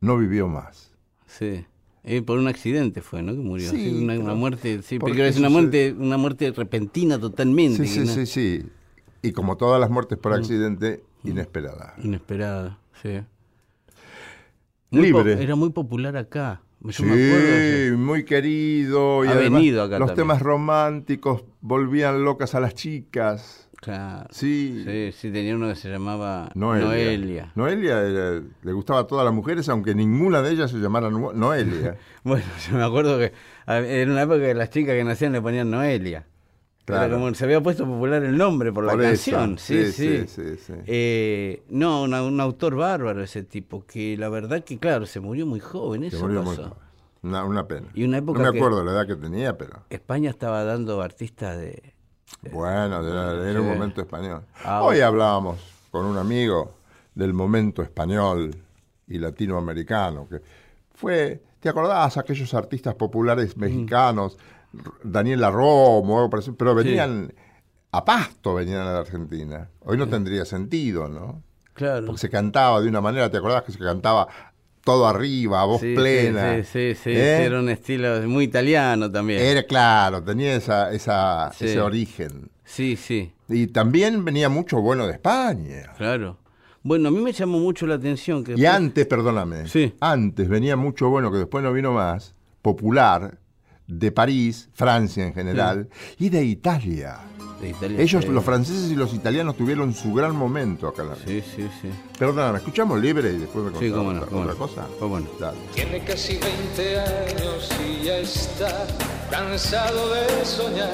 no 0.00 0.16
vivió 0.18 0.48
más. 0.48 0.90
Sí. 1.26 1.64
Eh, 2.06 2.20
por 2.20 2.38
un 2.38 2.48
accidente 2.48 3.00
fue, 3.00 3.22
¿no? 3.22 3.32
Que 3.32 3.38
murió. 3.38 3.70
Sí, 3.70 3.90
Sí, 3.90 4.04
una, 4.04 4.34
muerte, 4.34 4.82
sí, 4.82 4.98
porque 4.98 5.26
es 5.26 5.38
una 5.38 5.48
muerte, 5.48 5.94
una 5.98 6.16
muerte 6.18 6.50
repentina 6.52 7.18
totalmente. 7.18 7.86
Sí, 7.86 8.06
sí, 8.06 8.06
sí, 8.06 8.26
sí. 8.26 8.66
Y 9.22 9.32
como 9.32 9.56
todas 9.56 9.80
las 9.80 9.88
muertes 9.88 10.18
por 10.18 10.34
accidente, 10.34 11.02
inesperada. 11.24 11.94
Inesperada, 12.02 12.78
sí. 13.02 13.20
Muy 14.90 15.02
Libre. 15.06 15.42
era 15.42 15.56
muy 15.56 15.70
popular 15.70 16.16
acá. 16.16 16.60
Yo 16.80 17.02
me 17.04 17.12
acuerdo 17.12 17.46
Sí, 17.46 17.88
eso. 17.88 17.96
muy 17.98 18.24
querido. 18.24 19.24
Y 19.24 19.28
Ha 19.28 19.32
además 19.32 19.52
venido 19.60 19.82
acá 19.82 19.98
los 19.98 20.08
también. 20.10 20.26
temas 20.28 20.42
románticos 20.42 21.44
volvían 21.62 22.24
locas 22.24 22.54
a 22.54 22.60
las 22.60 22.74
chicas. 22.74 23.68
Claro. 23.80 24.28
Sí. 24.30 24.82
Sí, 24.86 25.12
sí, 25.12 25.30
tenía 25.30 25.56
uno 25.56 25.68
que 25.68 25.74
se 25.74 25.90
llamaba 25.90 26.50
Noelia. 26.54 26.86
Noelia. 26.86 27.52
Noelia 27.54 28.00
era- 28.02 28.42
le 28.62 28.72
gustaba 28.72 29.00
a 29.00 29.06
todas 29.06 29.24
las 29.24 29.34
mujeres, 29.34 29.68
aunque 29.68 29.94
ninguna 29.94 30.40
de 30.42 30.52
ellas 30.52 30.70
se 30.70 30.78
llamara 30.78 31.10
Noelia. 31.10 31.96
Bueno, 32.22 32.44
yo 32.70 32.76
me 32.78 32.84
acuerdo 32.84 33.18
que 33.18 33.32
en 33.66 34.10
una 34.10 34.22
época 34.22 34.40
que 34.40 34.54
las 34.54 34.70
chicas 34.70 34.94
que 34.94 35.04
nacían 35.04 35.32
le 35.32 35.42
ponían 35.42 35.70
Noelia. 35.70 36.26
Claro. 36.84 37.14
como 37.14 37.34
se 37.34 37.44
había 37.44 37.62
puesto 37.62 37.86
popular 37.86 38.22
el 38.24 38.36
nombre 38.36 38.70
por 38.72 38.84
la 38.84 38.92
eso. 38.92 39.30
canción. 39.32 39.58
Sí, 39.58 39.90
sí. 39.92 40.24
sí, 40.26 40.26
sí, 40.28 40.56
sí. 40.66 40.72
Eh, 40.86 41.62
no, 41.70 42.02
una- 42.02 42.22
un 42.22 42.38
autor 42.40 42.74
bárbaro 42.76 43.22
ese 43.22 43.42
tipo, 43.42 43.84
que 43.86 44.16
la 44.18 44.28
verdad 44.28 44.62
que, 44.64 44.78
claro, 44.78 45.06
se 45.06 45.18
murió 45.20 45.46
muy 45.46 45.60
joven, 45.60 46.02
Se 46.02 46.08
eso 46.08 46.20
murió 46.26 46.42
muy 46.42 46.56
pasó. 46.56 46.68
joven. 46.68 46.84
Una, 47.22 47.44
una 47.44 47.66
pena. 47.66 47.86
Y 47.94 48.04
una 48.04 48.18
época 48.18 48.42
no 48.42 48.52
me 48.52 48.58
acuerdo 48.58 48.84
la 48.84 48.92
edad 48.92 49.06
que 49.06 49.16
tenía, 49.16 49.56
pero 49.56 49.80
España 49.88 50.28
estaba 50.28 50.62
dando 50.64 51.00
artistas 51.00 51.56
de... 51.56 51.94
bueno, 52.52 53.00
era, 53.08 53.50
era 53.50 53.60
un 53.62 53.68
momento 53.68 54.02
español. 54.02 54.42
Ah, 54.62 54.82
Hoy 54.82 54.96
bueno. 54.96 55.06
hablábamos 55.06 55.86
con 55.90 56.04
un 56.04 56.18
amigo 56.18 56.74
del 57.14 57.32
momento 57.32 57.80
español 57.82 58.54
y 59.08 59.18
latinoamericano, 59.18 60.28
que 60.28 60.42
fue, 60.94 61.40
¿te 61.60 61.68
acordás? 61.70 62.18
Aquellos 62.18 62.52
artistas 62.52 62.94
populares 62.94 63.56
mexicanos, 63.56 64.34
R- 64.34 64.53
Daniela 65.02 65.50
Romo, 65.50 66.28
pero 66.56 66.74
venían 66.74 67.32
a 67.92 68.04
pasto, 68.04 68.54
venían 68.54 68.80
a 68.80 68.92
la 68.92 68.98
Argentina. 69.00 69.68
Hoy 69.80 69.96
no 69.96 70.08
tendría 70.08 70.44
sentido, 70.44 71.08
¿no? 71.08 71.42
Claro. 71.74 72.06
Porque 72.06 72.20
se 72.20 72.30
cantaba 72.30 72.80
de 72.80 72.88
una 72.88 73.00
manera, 73.00 73.30
¿te 73.30 73.36
acordás 73.38 73.62
que 73.64 73.72
se 73.72 73.78
cantaba 73.78 74.28
todo 74.84 75.06
arriba, 75.06 75.62
a 75.62 75.64
voz 75.64 75.80
Sí, 75.80 75.88
sí, 75.90 75.94
plena? 75.94 76.56
Sí, 76.56 76.64
sí, 76.64 76.94
sí, 77.02 77.10
¿Eh? 77.10 77.44
era 77.44 77.58
un 77.58 77.68
estilo 77.68 78.20
muy 78.28 78.44
italiano 78.44 79.10
también. 79.10 79.40
Era 79.40 79.62
claro, 79.64 80.22
tenía 80.22 80.54
esa, 80.56 80.92
esa, 80.92 81.50
Sí. 81.54 81.66
ese 81.66 81.80
origen. 81.80 82.50
Sí, 82.64 82.96
sí, 82.96 83.32
Y 83.48 83.66
también 83.68 84.24
venía 84.24 84.48
mucho 84.48 84.80
bueno 84.80 85.06
de 85.06 85.12
España. 85.14 85.92
claro. 85.96 86.38
Bueno, 86.86 87.08
a 87.08 87.12
mí 87.12 87.18
me 87.18 87.32
llamó 87.32 87.58
mucho 87.60 87.86
la 87.86 87.94
atención 87.94 88.44
que... 88.44 88.52
Y 88.52 88.56
después- 88.56 88.76
antes, 88.76 89.06
perdóname, 89.06 89.66
Sí. 89.68 89.94
antes 90.00 90.48
venía 90.50 90.76
mucho 90.76 91.08
bueno, 91.08 91.32
que 91.32 91.38
después 91.38 91.64
no 91.64 91.72
vino 91.72 91.92
más, 91.92 92.34
popular, 92.60 93.38
de 93.86 94.10
París, 94.12 94.68
Francia 94.72 95.26
en 95.26 95.34
general, 95.34 95.88
y 96.18 96.28
de 96.30 96.44
Italia. 96.44 97.18
de 97.60 97.70
Italia, 97.70 98.00
Ellos, 98.00 98.24
sí. 98.24 98.30
los 98.30 98.44
franceses 98.44 98.90
y 98.90 98.94
los 98.94 99.12
italianos, 99.14 99.56
tuvieron 99.56 99.92
su 99.94 100.12
gran 100.14 100.34
momento 100.34 100.88
acá 100.88 101.02
en 101.02 101.08
la 101.10 101.16
Sí, 101.16 101.42
sí, 101.54 101.68
sí. 101.82 101.90
Perdóname, 102.18 102.58
escuchamos 102.58 103.00
libre 103.00 103.30
y 103.32 103.38
después 103.38 103.64
me 103.64 103.78
Sí, 103.78 103.90
contás 103.90 103.98
cómo 103.98 104.12
no, 104.12 104.18
otra, 104.20 104.30
cómo 104.30 104.40
otra 104.42 104.52
no. 104.54 104.58
cosa. 104.58 104.86
Bueno. 105.06 105.26
Dale. 105.38 105.58
Tiene 105.74 106.04
casi 106.04 106.38
20 106.38 107.00
años 107.00 107.70
y 107.86 108.04
ya 108.04 108.18
está 108.18 108.86
cansado 109.30 110.12
de 110.14 110.44
soñar. 110.44 110.90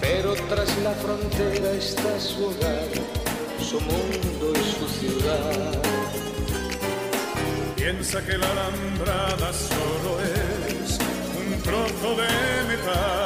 Pero 0.00 0.34
tras 0.48 0.78
la 0.82 0.92
frontera 0.92 1.72
está 1.72 2.20
su 2.20 2.44
hogar, 2.44 2.88
su 3.60 3.80
mundo 3.80 4.52
y 4.54 4.64
su 4.78 4.86
ciudad. 5.00 5.82
Piensa 7.86 8.20
que 8.26 8.36
la 8.36 8.50
alambrada 8.50 9.52
solo 9.52 10.18
es 10.20 10.98
un 11.38 11.62
trozo 11.62 12.16
de 12.16 12.26
metal, 12.66 13.25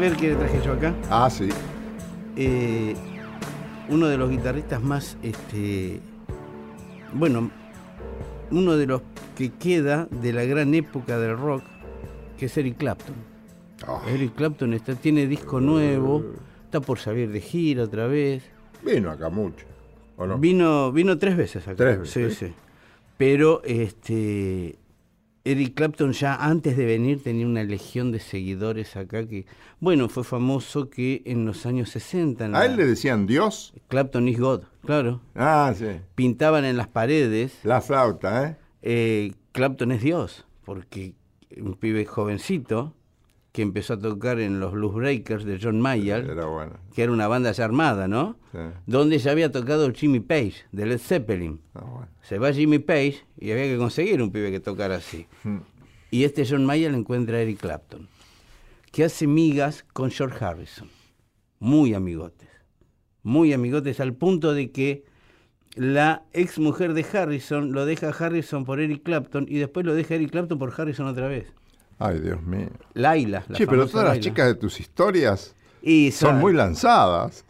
Ver 0.00 0.16
qué 0.16 0.28
le 0.30 0.36
traje 0.36 0.60
yo 0.64 0.72
acá? 0.72 0.94
Ah, 1.10 1.28
sí. 1.30 1.48
Eh, 2.36 2.94
uno 3.88 4.06
de 4.08 4.16
los 4.16 4.30
guitarristas 4.30 4.82
más, 4.82 5.16
este, 5.22 6.00
bueno, 7.12 7.50
uno 8.50 8.76
de 8.76 8.86
los 8.86 9.02
que 9.36 9.50
queda 9.50 10.08
de 10.10 10.32
la 10.32 10.44
gran 10.44 10.74
época 10.74 11.18
del 11.18 11.36
rock, 11.36 11.62
que 12.38 12.46
es 12.46 12.56
Eric 12.56 12.78
Clapton. 12.78 13.14
Ah, 13.86 14.00
Eric 14.08 14.34
Clapton 14.34 14.74
está, 14.74 14.94
tiene 14.94 15.26
disco 15.26 15.60
nuevo, 15.60 16.24
está 16.64 16.80
por 16.80 16.98
salir 16.98 17.30
de 17.30 17.40
gira 17.40 17.84
otra 17.84 18.06
vez. 18.06 18.42
vino 18.84 19.10
acá 19.10 19.28
mucho. 19.28 19.66
¿O 20.16 20.26
no? 20.26 20.38
Vino, 20.38 20.92
vino 20.92 21.18
tres 21.18 21.36
veces 21.36 21.66
acá. 21.66 21.76
Tres 21.76 22.00
veces, 22.00 22.36
Sí, 22.38 22.46
sí. 22.46 22.52
Pero 23.16 23.62
este 23.64 24.76
Eric 25.44 25.74
Clapton 25.74 26.12
ya 26.12 26.34
antes 26.36 26.76
de 26.76 26.84
venir 26.84 27.22
tenía 27.22 27.46
una 27.46 27.64
legión 27.64 28.12
de 28.12 28.20
seguidores 28.20 28.94
acá 28.96 29.26
que, 29.26 29.46
bueno, 29.78 30.08
fue 30.08 30.22
famoso 30.22 30.90
que 30.90 31.22
en 31.24 31.46
los 31.46 31.64
años 31.64 31.88
60. 31.90 32.44
en 32.44 32.54
A 32.54 32.66
él 32.66 32.76
le 32.76 32.86
decían 32.86 33.26
Dios. 33.26 33.72
Clapton 33.88 34.28
is 34.28 34.38
God, 34.38 34.64
claro. 34.84 35.22
Ah, 35.34 35.72
sí. 35.76 35.86
Pintaban 36.14 36.64
en 36.64 36.76
las 36.76 36.88
paredes, 36.88 37.58
La 37.64 37.80
flauta, 37.80 38.48
¿eh? 38.50 38.56
eh, 38.82 39.32
Clapton 39.52 39.92
es 39.92 40.02
Dios, 40.02 40.44
porque 40.64 41.14
un 41.56 41.74
pibe 41.74 42.04
jovencito 42.04 42.94
que 43.52 43.62
empezó 43.62 43.94
a 43.94 43.98
tocar 43.98 44.38
en 44.38 44.60
los 44.60 44.72
Blues 44.72 44.94
Breakers 44.94 45.44
de 45.44 45.58
John 45.60 45.84
Era 45.84 46.46
bueno. 46.46 46.78
que 46.94 47.02
era 47.02 47.12
una 47.12 47.26
banda 47.26 47.50
ya 47.52 47.64
armada, 47.64 48.06
¿no? 48.06 48.36
Sí. 48.52 48.58
Donde 48.86 49.18
ya 49.18 49.32
había 49.32 49.50
tocado 49.50 49.90
Jimmy 49.92 50.20
Page, 50.20 50.54
de 50.70 50.86
Led 50.86 50.98
Zeppelin. 50.98 51.60
Ah, 51.74 51.84
bueno. 51.84 52.08
Se 52.22 52.38
va 52.38 52.52
Jimmy 52.52 52.78
Page 52.78 53.24
y 53.38 53.50
había 53.50 53.64
que 53.64 53.76
conseguir 53.76 54.22
un 54.22 54.30
pibe 54.30 54.50
que 54.50 54.60
tocara 54.60 54.96
así. 54.96 55.26
Mm. 55.42 55.58
Y 56.12 56.24
este 56.24 56.46
John 56.48 56.64
Mayer 56.64 56.92
encuentra 56.94 57.38
a 57.38 57.40
Eric 57.40 57.60
Clapton, 57.60 58.08
que 58.92 59.04
hace 59.04 59.26
migas 59.26 59.84
con 59.92 60.10
George 60.10 60.44
Harrison. 60.44 60.88
Muy 61.58 61.94
amigotes. 61.94 62.48
Muy 63.22 63.52
amigotes 63.52 64.00
al 64.00 64.14
punto 64.14 64.54
de 64.54 64.70
que 64.70 65.04
la 65.74 66.24
ex 66.32 66.58
mujer 66.58 66.94
de 66.94 67.04
Harrison 67.12 67.72
lo 67.72 67.84
deja 67.84 68.08
a 68.08 68.10
Harrison 68.12 68.64
por 68.64 68.80
Eric 68.80 69.02
Clapton 69.02 69.46
y 69.48 69.58
después 69.58 69.86
lo 69.86 69.94
deja 69.94 70.14
a 70.14 70.16
Eric 70.16 70.30
Clapton 70.30 70.58
por 70.58 70.72
Harrison 70.76 71.06
otra 71.06 71.28
vez. 71.28 71.52
Ay, 72.00 72.18
Dios 72.18 72.42
mío. 72.42 72.68
Laila. 72.94 73.44
La 73.48 73.56
Che, 73.56 73.66
pero 73.66 73.86
todas 73.86 74.08
las 74.08 74.20
chicas 74.20 74.46
de 74.46 74.54
tus 74.54 74.80
historias 74.80 75.54
Y 75.82 76.10
son 76.12 76.38
muy 76.38 76.52
lanzadas. 76.54 77.44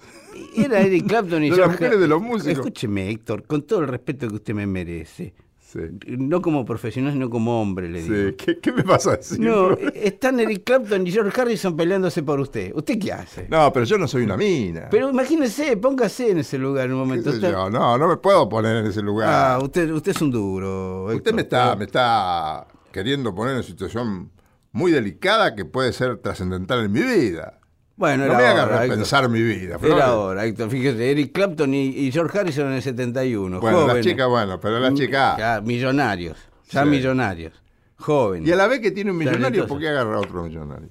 Era 0.57 0.81
Eric 0.81 1.07
Clapton 1.07 1.45
y 1.45 1.51
De 1.51 1.57
las 1.57 1.59
George 1.59 1.73
mujeres 1.85 2.01
de 2.01 2.09
los 2.09 2.21
músicos. 2.21 2.59
Escúcheme, 2.59 3.11
Héctor, 3.11 3.45
con 3.47 3.63
todo 3.63 3.81
el 3.81 3.89
respeto 3.89 4.29
que 4.29 4.35
usted 4.35 4.55
me 4.55 4.67
merece. 4.67 5.33
Sí. 5.59 5.79
No 6.19 6.43
como 6.43 6.65
profesional, 6.65 7.13
sino 7.13 7.31
como 7.31 7.63
hombre, 7.63 7.89
le 7.89 8.03
digo. 8.03 8.31
Sí. 8.31 8.35
¿Qué, 8.37 8.59
qué 8.59 8.73
me 8.73 8.83
vas 8.83 9.07
a 9.07 9.17
decir? 9.19 9.39
No, 9.39 9.71
están 9.95 10.41
Eric 10.41 10.65
Clapton 10.65 11.07
y 11.07 11.13
George 11.13 11.41
Harrison 11.41 11.77
peleándose 11.77 12.25
por 12.25 12.41
usted. 12.41 12.73
¿Usted 12.75 12.99
qué 12.99 13.13
hace? 13.13 13.47
No, 13.49 13.73
pero 13.73 13.85
yo 13.87 13.97
no 13.97 14.09
soy 14.09 14.25
una 14.25 14.37
mina. 14.37 14.89
Pero 14.91 15.11
imagínese, 15.11 15.77
póngase 15.77 16.33
en 16.33 16.39
ese 16.39 16.59
lugar 16.59 16.87
en 16.87 16.95
un 16.95 17.03
¿Qué 17.03 17.07
momento. 17.07 17.31
Usted- 17.31 17.53
yo? 17.53 17.71
No, 17.71 17.97
no 17.97 18.09
me 18.09 18.17
puedo 18.17 18.49
poner 18.49 18.79
en 18.79 18.87
ese 18.87 19.01
lugar. 19.01 19.29
Ah, 19.31 19.59
usted, 19.63 19.89
usted 19.93 20.11
es 20.11 20.21
un 20.21 20.33
duro. 20.33 21.05
Usted 21.05 21.33
me 21.33 21.43
está, 21.43 21.77
me 21.77 21.85
está 21.85 22.67
queriendo 22.91 23.33
poner 23.33 23.57
en 23.57 23.63
situación 23.63 24.33
muy 24.73 24.93
delicada 24.93 25.55
que 25.55 25.65
puede 25.65 25.93
ser 25.93 26.19
trascendental 26.19 26.85
en 26.85 26.93
mi 26.93 27.03
vida. 27.03 27.59
Bueno, 27.97 28.25
no 28.27 28.33
era 28.33 28.39
me 28.39 28.47
haga 28.47 28.65
hora, 28.65 28.81
repensar 28.81 29.29
mi 29.29 29.43
vida. 29.43 29.79
Era 29.83 30.07
ahora, 30.07 30.47
Héctor. 30.47 30.71
Fíjese, 30.71 31.11
Eric 31.11 31.33
Clapton 31.33 31.75
y, 31.75 31.89
y 31.89 32.11
George 32.13 32.39
Harrison 32.39 32.69
en 32.69 32.75
el 32.75 32.83
71. 32.83 33.61
Bueno, 33.61 33.81
jóvenes. 33.83 34.07
chicas, 34.07 34.27
bueno, 34.29 34.59
pero 34.59 34.79
las 34.81 34.95
chicas. 34.95 35.37
Ya, 35.39 35.61
millonarios. 35.61 36.39
Ya 36.71 36.85
Sí. 36.85 36.89
millonarios. 36.89 37.53
Jóvenes. 37.97 38.49
Y 38.49 38.53
a 38.53 38.57
la 38.57 38.67
vez 38.69 38.81
que 38.81 38.91
tiene 38.91 39.11
un 39.11 39.19
millonario, 39.19 39.43
Talentoso. 39.49 39.69
¿por 39.69 39.81
qué 39.81 39.89
agarra 39.89 40.19
otro 40.19 40.43
millonario? 40.45 40.89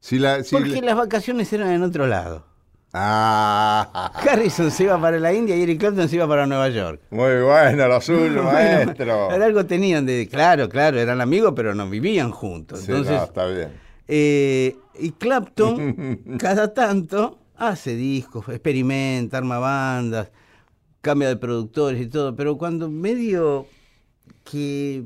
Si 0.00 0.18
la, 0.18 0.44
si 0.44 0.54
Porque 0.54 0.80
la- 0.82 0.88
las 0.88 0.96
vacaciones 0.96 1.50
eran 1.54 1.70
en 1.70 1.82
otro 1.82 2.06
lado. 2.06 2.46
Ah, 2.96 4.12
Harrison 4.14 4.70
se 4.70 4.84
iba 4.84 5.00
para 5.00 5.18
la 5.18 5.32
India 5.34 5.56
y 5.56 5.62
Eric 5.62 5.80
Clapton 5.80 6.08
se 6.08 6.14
iba 6.14 6.28
para 6.28 6.46
Nueva 6.46 6.68
York. 6.68 7.00
muy 7.10 7.42
bueno 7.42 7.88
lo 7.88 8.00
suyo, 8.00 8.42
maestro. 8.44 9.30
algo 9.30 9.66
tenían 9.66 10.06
de. 10.06 10.28
Claro, 10.28 10.68
claro, 10.68 11.00
eran 11.00 11.20
amigos, 11.20 11.52
pero 11.56 11.74
no 11.74 11.90
vivían 11.90 12.30
juntos. 12.30 12.80
Sí, 12.80 12.92
Entonces, 12.92 13.16
no, 13.16 13.24
está 13.24 13.46
bien. 13.46 13.72
eh, 14.06 14.76
y 14.96 15.10
Clapton, 15.10 16.20
cada 16.38 16.72
tanto, 16.72 17.40
hace 17.56 17.96
discos, 17.96 18.48
experimenta, 18.48 19.38
arma 19.38 19.58
bandas, 19.58 20.30
cambia 21.00 21.26
de 21.28 21.36
productores 21.36 22.00
y 22.00 22.06
todo, 22.06 22.36
pero 22.36 22.56
cuando 22.56 22.88
medio 22.88 23.66
que 24.44 25.04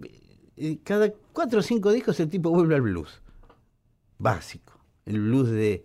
eh, 0.59 0.77
cada 0.85 1.11
cuatro 1.33 1.61
o 1.61 1.62
cinco 1.62 1.90
discos 1.90 2.20
el 2.20 2.29
tipo 2.29 2.51
vuelve 2.51 2.74
al 2.74 2.83
blues. 2.83 3.22
Básico. 4.18 4.74
El 5.07 5.20
blues 5.20 5.48
de, 5.51 5.85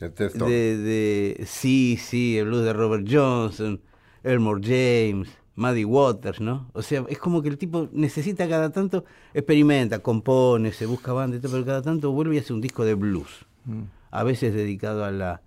El 0.00 0.12
texto. 0.12 0.44
de, 0.46 0.76
de- 0.78 1.44
sí, 1.46 1.98
sí, 2.00 2.38
el 2.38 2.46
blues 2.46 2.64
de 2.64 2.72
Robert 2.72 3.06
Johnson, 3.10 3.80
Elmore 4.22 4.60
James, 4.62 5.28
Muddy 5.56 5.84
Waters, 5.84 6.40
¿no? 6.40 6.70
O 6.72 6.82
sea, 6.82 7.04
es 7.08 7.18
como 7.18 7.42
que 7.42 7.48
el 7.48 7.58
tipo 7.58 7.88
necesita 7.92 8.48
cada 8.48 8.70
tanto, 8.70 9.04
experimenta, 9.34 9.98
compone, 10.00 10.72
se 10.72 10.86
busca 10.86 11.12
banda 11.12 11.36
y 11.36 11.40
todo, 11.40 11.52
pero 11.52 11.64
cada 11.66 11.82
tanto 11.82 12.12
vuelve 12.12 12.36
y 12.36 12.38
hace 12.38 12.52
un 12.52 12.60
disco 12.60 12.84
de 12.84 12.94
blues. 12.94 13.44
A 14.10 14.22
veces 14.22 14.54
dedicado 14.54 15.04
a 15.04 15.10
la, 15.10 15.42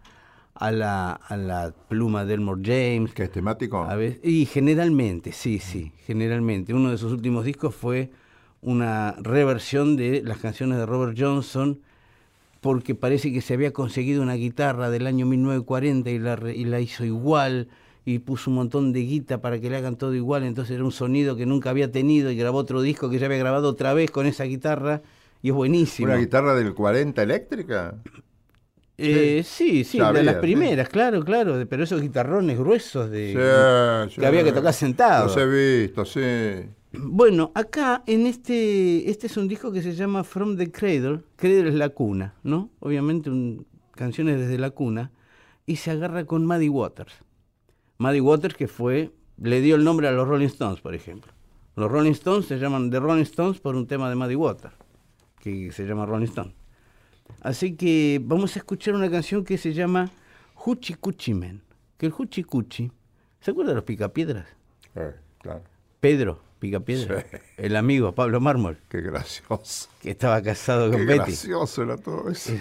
a 0.54 0.72
la, 0.72 1.14
a 1.14 1.38
la 1.38 1.74
pluma 1.88 2.26
de 2.26 2.34
Elmore 2.36 2.62
James. 2.64 3.14
¿Qué 3.14 3.24
es 3.24 3.32
temático? 3.32 3.84
A 3.84 3.96
veces- 3.96 4.20
y 4.24 4.46
generalmente, 4.46 5.32
sí, 5.32 5.60
sí, 5.60 5.94
generalmente. 6.06 6.74
Uno 6.74 6.92
de 6.92 6.98
sus 6.98 7.14
últimos 7.14 7.46
discos 7.46 7.74
fue 7.74 8.12
una 8.62 9.14
reversión 9.22 9.96
de 9.96 10.22
las 10.24 10.38
canciones 10.40 10.78
de 10.78 10.86
Robert 10.86 11.18
Johnson, 11.18 11.80
porque 12.62 12.95
parece 12.95 13.34
que 13.34 13.41
se 13.41 13.56
había 13.56 13.74
conseguido 13.74 14.21
una 14.21 14.36
guitarra 14.36 14.89
del 14.89 15.08
año 15.08 15.26
1940 15.26 16.10
y 16.12 16.19
la, 16.19 16.39
y 16.54 16.63
la 16.65 16.80
hizo 16.80 17.04
igual, 17.04 17.67
y 18.06 18.19
puso 18.19 18.50
un 18.50 18.56
montón 18.56 18.93
de 18.93 19.02
guita 19.02 19.41
para 19.41 19.60
que 19.60 19.69
le 19.69 19.78
hagan 19.78 19.95
todo 19.97 20.15
igual, 20.15 20.43
entonces 20.43 20.76
era 20.76 20.84
un 20.86 20.91
sonido 20.91 21.36
que 21.36 21.45
nunca 21.45 21.69
había 21.71 21.91
tenido, 21.91 22.32
y 22.32 22.36
grabó 22.38 22.60
otro 22.60 22.82
disco 22.82 23.10
que 23.10 23.19
ya 23.19 23.26
había 23.26 23.38
grabado 23.39 23.67
otra 23.69 23.93
vez 23.93 24.10
con 24.12 24.26
esa 24.26 24.43
guitarra, 24.45 25.02
y 25.41 25.50
es 25.50 25.56
buenísimo. 25.56 26.08
¿Una 26.08 26.17
guitarra 26.17 26.56
del 26.56 26.74
40 26.74 27.21
eléctrica? 27.24 27.95
Eh, 28.97 29.41
sí, 29.43 29.84
sí, 29.84 29.97
de 30.00 30.24
las 30.24 30.36
primeras, 30.36 30.88
claro, 30.88 31.24
claro, 31.26 31.58
de- 31.58 31.65
pero 31.65 31.84
esos 31.84 32.02
guitarrones 32.02 32.60
gruesos 32.60 33.10
de... 33.10 34.06
Sí, 34.08 34.13
sí. 34.15 34.21
que 34.21 34.28
había 34.28 34.43
que 34.43 34.52
tocar 34.52 34.74
sentado. 34.74 35.26
Los 35.26 35.38
he 35.38 35.82
visto, 35.82 36.06
sí. 36.06 36.21
Bueno, 36.93 37.51
acá 37.56 38.04
en 38.06 38.27
este, 38.27 39.10
este 39.10 39.27
es 39.27 39.38
un 39.38 39.47
disco 39.47 39.71
que 39.71 39.82
se 39.82 39.93
llama 39.95 40.23
From 40.23 40.58
the 40.58 40.71
Cradle. 40.71 41.21
Cradle 41.38 41.69
es 41.69 41.75
la 41.75 41.89
cuna, 41.89 42.36
¿no? 42.43 42.69
Obviamente 42.80 43.30
un- 43.30 43.65
canciones 43.95 44.39
desde 44.39 44.58
la 44.58 44.71
cuna. 44.71 45.12
Y 45.65 45.77
se 45.77 45.91
agarra 45.91 46.25
con 46.25 46.45
Muddy 46.45 46.67
Waters. 46.69 47.13
Muddy 47.97 48.19
Waters 48.19 48.56
que 48.56 48.67
fue, 48.67 49.12
le 49.38 49.62
dio 49.62 49.75
el 49.75 49.84
nombre 49.84 50.08
a 50.08 50.12
los 50.12 50.27
Rolling 50.27 50.47
Stones, 50.47 50.82
por 50.82 50.93
ejemplo. 50.95 51.32
Los 51.75 51.89
Rolling 51.89 52.12
Stones 52.12 52.47
se 52.47 52.58
llaman 52.60 52.89
The 52.89 52.99
Rolling 52.99 53.21
Stones 53.23 53.60
por 53.62 53.75
un 53.75 53.88
tema 53.88 54.10
de 54.10 54.15
Muddy 54.15 54.36
Waters, 54.36 54.73
que 55.39 55.71
se 55.71 55.86
llama 55.86 56.06
Rolling 56.06 56.25
Stone. 56.25 56.54
Así 57.41 57.75
que 57.75 58.19
vamos 58.21 58.56
a 58.56 58.60
escuchar 58.60 58.95
una 58.95 59.10
canción 59.10 59.45
que 59.45 59.58
se 59.58 59.73
llama 59.73 60.10
Huchi 60.65 60.95
Cuchi 60.95 61.34
Men. 61.34 61.62
Que 61.97 62.08
el 62.08 62.13
Huchi 62.17 62.43
Cuchi, 62.43 62.91
¿se 63.39 63.51
acuerdan 63.51 63.71
de 63.71 63.75
los 63.75 63.84
picapiedras? 63.86 64.47
Eh, 64.95 65.13
claro. 65.39 65.62
Pedro 66.01 66.41
Picapiedra, 66.62 67.26
Sí. 67.30 67.38
el 67.58 67.76
amigo 67.76 68.13
Pablo 68.13 68.39
Mármol, 68.39 68.78
Qué 68.88 69.02
gracioso. 69.02 69.89
que 70.02 70.12
estaba 70.12 70.41
casado 70.41 70.91
Qué 70.91 70.97
con 70.97 71.06
Betty. 71.08 71.17
gracioso 71.17 71.82
era 71.84 71.97
todo 71.97 72.30
eso. 72.30 72.54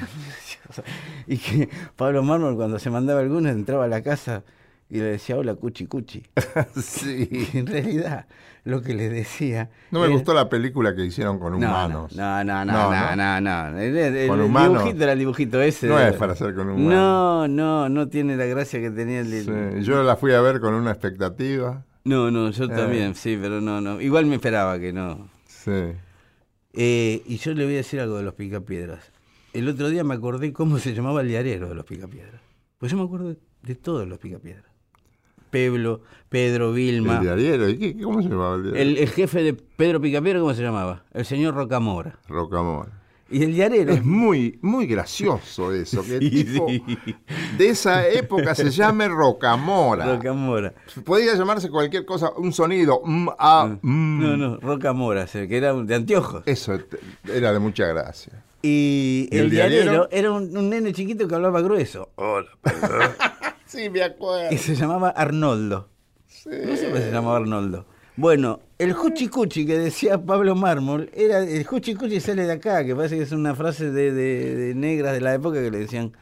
Y 1.26 1.36
que 1.36 1.68
Pablo 1.96 2.22
Mármol 2.22 2.56
cuando 2.56 2.78
se 2.78 2.88
mandaba 2.90 3.20
algunos 3.20 3.52
entraba 3.52 3.84
a 3.84 3.88
la 3.88 4.02
casa 4.02 4.42
y 4.88 4.96
le 4.98 5.04
decía 5.04 5.36
hola 5.36 5.54
cuchi 5.54 5.86
cuchi. 5.86 6.22
sí. 6.82 7.48
Y 7.52 7.58
en 7.58 7.66
realidad 7.66 8.26
lo 8.64 8.82
que 8.82 8.94
le 8.94 9.08
decía... 9.08 9.70
No 9.90 10.00
me 10.00 10.06
era- 10.06 10.14
gustó 10.14 10.34
la 10.34 10.48
película 10.48 10.94
que 10.94 11.04
hicieron 11.04 11.38
con 11.38 11.52
No, 11.52 11.58
humanos. 11.58 12.14
No, 12.16 12.42
no, 12.44 12.64
no, 12.64 12.72
No, 12.72 12.90
no, 12.90 13.16
¿no? 13.16 13.40
no, 13.40 13.70
no. 13.72 13.78
El, 13.78 13.96
el- 13.96 14.16
el 14.16 14.28
Con 14.28 14.40
humanos. 14.40 14.78
dibujito 14.78 15.02
era 15.04 15.12
el 15.12 15.18
dibujito 15.18 15.60
ese. 15.62 15.86
No 15.88 15.98
es 16.00 16.14
para 16.14 16.32
hacer 16.32 16.54
con 16.54 16.68
humanos. 16.70 16.90
No, 16.92 17.48
no, 17.48 17.88
no 17.88 18.08
tiene 18.08 18.36
la 18.36 18.46
gracia 18.46 18.80
que 18.80 18.90
tenía 18.90 19.20
el... 19.20 19.44
Sí, 19.44 19.84
Yo 19.84 20.02
la 20.02 20.16
fui 20.16 20.32
a 20.32 20.40
ver 20.40 20.60
con 20.60 20.74
una 20.74 20.90
expectativa. 20.90 21.84
No, 22.04 22.30
no, 22.30 22.50
yo 22.50 22.64
Eh. 22.64 22.68
también, 22.68 23.14
sí, 23.14 23.38
pero 23.40 23.60
no, 23.60 23.80
no. 23.80 24.00
Igual 24.00 24.26
me 24.26 24.36
esperaba 24.36 24.78
que 24.78 24.92
no. 24.92 25.28
Sí. 25.46 25.92
Eh, 26.72 27.22
y 27.26 27.36
yo 27.36 27.52
le 27.52 27.64
voy 27.64 27.74
a 27.74 27.78
decir 27.78 28.00
algo 28.00 28.16
de 28.16 28.22
los 28.22 28.34
picapiedras. 28.34 29.10
El 29.52 29.68
otro 29.68 29.88
día 29.88 30.04
me 30.04 30.14
acordé 30.14 30.52
cómo 30.52 30.78
se 30.78 30.94
llamaba 30.94 31.20
el 31.22 31.28
diarero 31.28 31.68
de 31.68 31.74
los 31.74 31.84
picapiedras. 31.84 32.40
Pues 32.78 32.92
yo 32.92 32.98
me 32.98 33.04
acuerdo 33.04 33.34
de, 33.62 33.74
todos 33.74 34.06
los 34.08 34.18
picapiedras. 34.18 34.64
Pedro, 35.50 36.02
Pedro 36.28 36.72
Vilma. 36.72 37.16
El 37.16 37.22
diariero. 37.22 37.68
¿Y 37.68 37.76
qué, 37.76 38.00
cómo 38.00 38.22
se 38.22 38.28
llamaba 38.28 38.54
el 38.54 38.62
diario? 38.62 38.80
El, 38.80 38.96
el 38.98 39.08
jefe 39.08 39.42
de 39.42 39.52
Pedro 39.54 40.00
Picapiedra, 40.00 40.38
¿cómo 40.38 40.54
se 40.54 40.62
llamaba? 40.62 41.04
El 41.12 41.24
señor 41.24 41.54
Rocamora. 41.54 42.20
Rocamora. 42.28 42.92
Y 43.30 43.44
el 43.44 43.54
diarero. 43.54 43.92
Es 43.92 44.04
muy, 44.04 44.58
muy 44.62 44.86
gracioso 44.86 45.72
eso. 45.72 46.02
Que 46.02 46.16
el 46.16 46.20
Sí, 46.30 46.44
tipo 46.44 46.68
sí. 46.68 46.82
de 47.56 47.68
esa 47.68 48.06
época 48.08 48.54
se 48.54 48.70
llame 48.70 49.08
Rocamora. 49.08 50.04
Rocamora. 50.16 50.74
Podía 51.04 51.34
llamarse 51.34 51.70
cualquier 51.70 52.04
cosa, 52.04 52.32
un 52.36 52.52
sonido. 52.52 53.00
mm, 53.04 53.28
ah, 53.38 53.76
mm. 53.80 54.20
No, 54.20 54.36
no, 54.36 54.56
Rocamora, 54.58 55.26
que 55.26 55.56
era 55.56 55.72
de 55.74 55.94
anteojos. 55.94 56.42
Eso 56.46 56.78
era 57.32 57.52
de 57.52 57.58
mucha 57.60 57.86
gracia. 57.86 58.42
Y, 58.62 59.28
¿Y 59.30 59.36
el, 59.38 59.44
el 59.44 59.50
diarero, 59.50 59.82
diarero? 59.82 60.08
era 60.10 60.32
un, 60.32 60.54
un 60.56 60.68
nene 60.68 60.92
chiquito 60.92 61.26
que 61.26 61.34
hablaba 61.34 61.60
grueso. 61.62 62.10
Hola. 62.16 62.48
Sí, 63.70 63.88
me 63.88 64.02
acuerdo. 64.02 64.52
Y 64.52 64.58
se 64.58 64.74
llamaba 64.74 65.10
Arnoldo. 65.10 65.88
No 66.26 66.76
sé 66.76 66.88
por 66.88 66.96
qué 66.98 67.02
se 67.04 67.12
llamaba 67.12 67.36
Arnoldo. 67.36 67.86
Bueno, 68.16 68.61
el 68.79 68.94
Huchicuchi 68.94 69.64
que 69.66 69.79
decía 69.79 70.18
Pablo 70.25 70.55
Mármol, 70.55 71.11
era 71.14 71.38
el 71.42 71.66
Huchicuchi 71.70 72.20
sale 72.20 72.44
de 72.44 72.53
acá, 72.53 72.85
que 72.85 72.94
parece 72.94 73.16
que 73.16 73.23
es 73.23 73.33
una 73.33 73.55
frase 73.55 73.90
de, 73.90 74.12
de- 74.12 74.55
de 74.57 74.75
negras 74.75 75.12
de 75.14 75.20
la 75.20 75.33
época 75.35 75.62
que 75.62 75.70
le 75.70 75.79
decían 75.79 76.12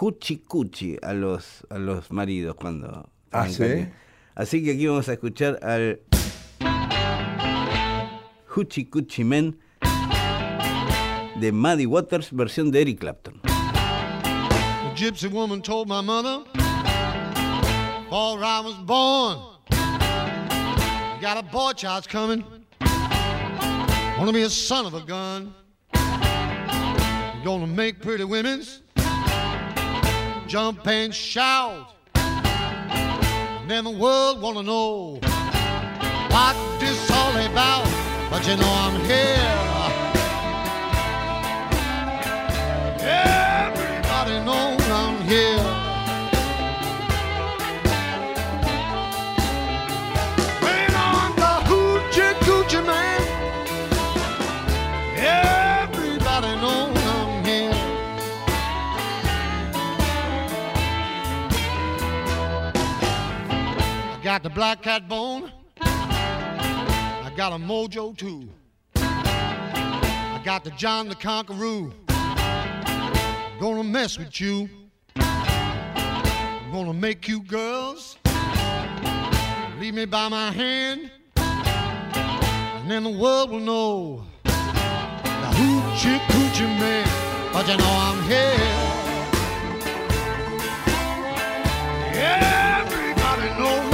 Huchicuchi 0.00 0.98
a 1.02 1.12
los, 1.14 1.66
a 1.70 1.78
los 1.78 2.12
maridos 2.12 2.54
cuando... 2.54 3.08
Ah, 3.32 3.48
¿sí? 3.48 3.88
Así 4.34 4.62
que 4.62 4.72
aquí 4.72 4.86
vamos 4.86 5.08
a 5.08 5.14
escuchar 5.14 5.58
al 5.62 6.00
Huchicuchi 8.56 9.24
Men 9.24 9.58
de 11.40 11.52
Muddy 11.52 11.86
Waters, 11.86 12.32
versión 12.32 12.70
de 12.70 12.82
Eric 12.82 13.00
Clapton. 13.00 13.40
A 13.44 14.94
gypsy 14.94 15.28
woman 15.28 15.60
told 15.62 15.88
my 15.88 16.00
mother 16.02 16.40
before 18.08 18.42
I 18.44 18.60
was 18.64 18.76
born, 18.84 19.38
got 21.20 21.36
a 21.36 21.42
boy 21.42 21.72
child's 21.72 22.06
coming. 22.06 22.44
Wanna 24.18 24.32
be 24.32 24.42
a 24.42 24.50
son 24.50 24.86
of 24.86 24.94
a 24.94 25.00
gun. 25.00 25.54
Gonna 27.44 27.66
make 27.66 28.00
pretty 28.00 28.24
women's 28.24 28.82
jump 30.46 30.86
and 30.86 31.14
shout. 31.14 31.94
And 32.14 33.70
then 33.70 33.84
the 33.84 33.90
world 33.90 34.40
wanna 34.40 34.62
know 34.62 35.18
what 36.30 36.56
this 36.80 37.10
all 37.10 37.32
about. 37.32 37.86
But 38.30 38.46
you 38.46 38.56
know 38.56 38.72
I'm 38.84 39.00
here. 39.04 39.68
Everybody 43.00 44.44
knows 44.44 44.90
I'm 44.90 45.22
here. 45.22 45.67
Got 64.38 64.44
the 64.44 64.54
black 64.54 64.82
cat 64.82 65.08
bone. 65.08 65.50
I 65.80 67.32
got 67.36 67.52
a 67.52 67.56
mojo 67.56 68.16
too. 68.16 68.48
I 68.94 70.40
got 70.44 70.62
the 70.62 70.70
John 70.72 71.08
the 71.08 71.16
Conqueror 71.16 71.90
gonna 73.58 73.82
mess 73.82 74.16
with 74.16 74.40
you. 74.40 74.68
I'm 75.16 76.70
gonna 76.70 76.94
make 76.94 77.26
you 77.26 77.42
girls 77.42 78.16
leave 79.80 79.94
me 79.94 80.04
by 80.04 80.28
my 80.28 80.52
hand, 80.52 81.10
and 81.36 82.88
then 82.88 83.02
the 83.02 83.18
world 83.18 83.50
will 83.50 83.58
know 83.58 84.24
the 84.44 84.50
hoochie 85.58 86.20
coochie 86.28 86.78
man. 86.78 87.08
But 87.52 87.66
you 87.66 87.76
know 87.76 87.90
I'm 87.90 88.22
here. 88.22 88.87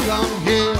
I'm 0.06 0.40
here. 0.42 0.73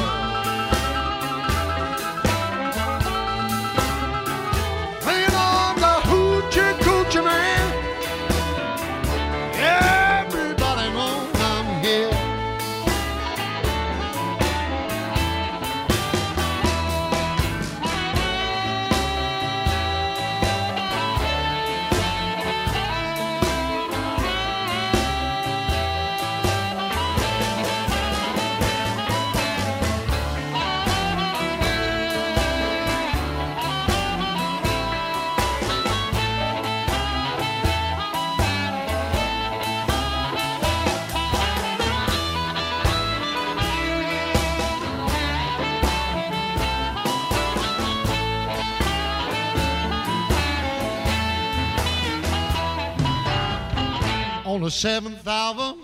On 54.54 54.60
the 54.60 54.70
seventh 54.70 55.26
hour, 55.26 55.74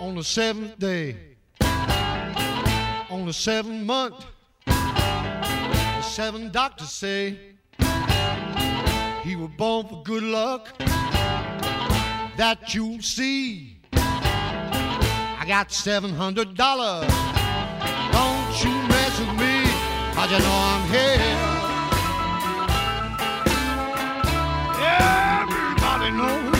on 0.00 0.14
the 0.14 0.24
seventh 0.24 0.78
day, 0.78 1.14
on 3.10 3.26
the 3.26 3.34
seventh 3.34 3.84
month. 3.84 4.24
The 4.64 6.00
seven 6.00 6.50
doctors 6.50 6.90
say 6.90 7.38
he 9.22 9.36
was 9.36 9.50
born 9.58 9.86
for 9.88 10.02
good 10.04 10.22
luck. 10.22 10.74
That 12.38 12.74
you'll 12.74 13.02
see. 13.02 13.76
I 13.92 15.44
got 15.46 15.70
seven 15.70 16.14
hundred 16.14 16.56
dollars. 16.56 17.10
Don't 18.10 18.64
you 18.64 18.72
mess 18.88 19.20
with 19.20 19.34
me, 19.38 19.66
cause 20.14 20.30
you 20.32 20.38
know 20.38 20.58
I'm 20.72 20.88
here. 20.88 21.66
Everybody 24.78 26.10
knows 26.16 26.55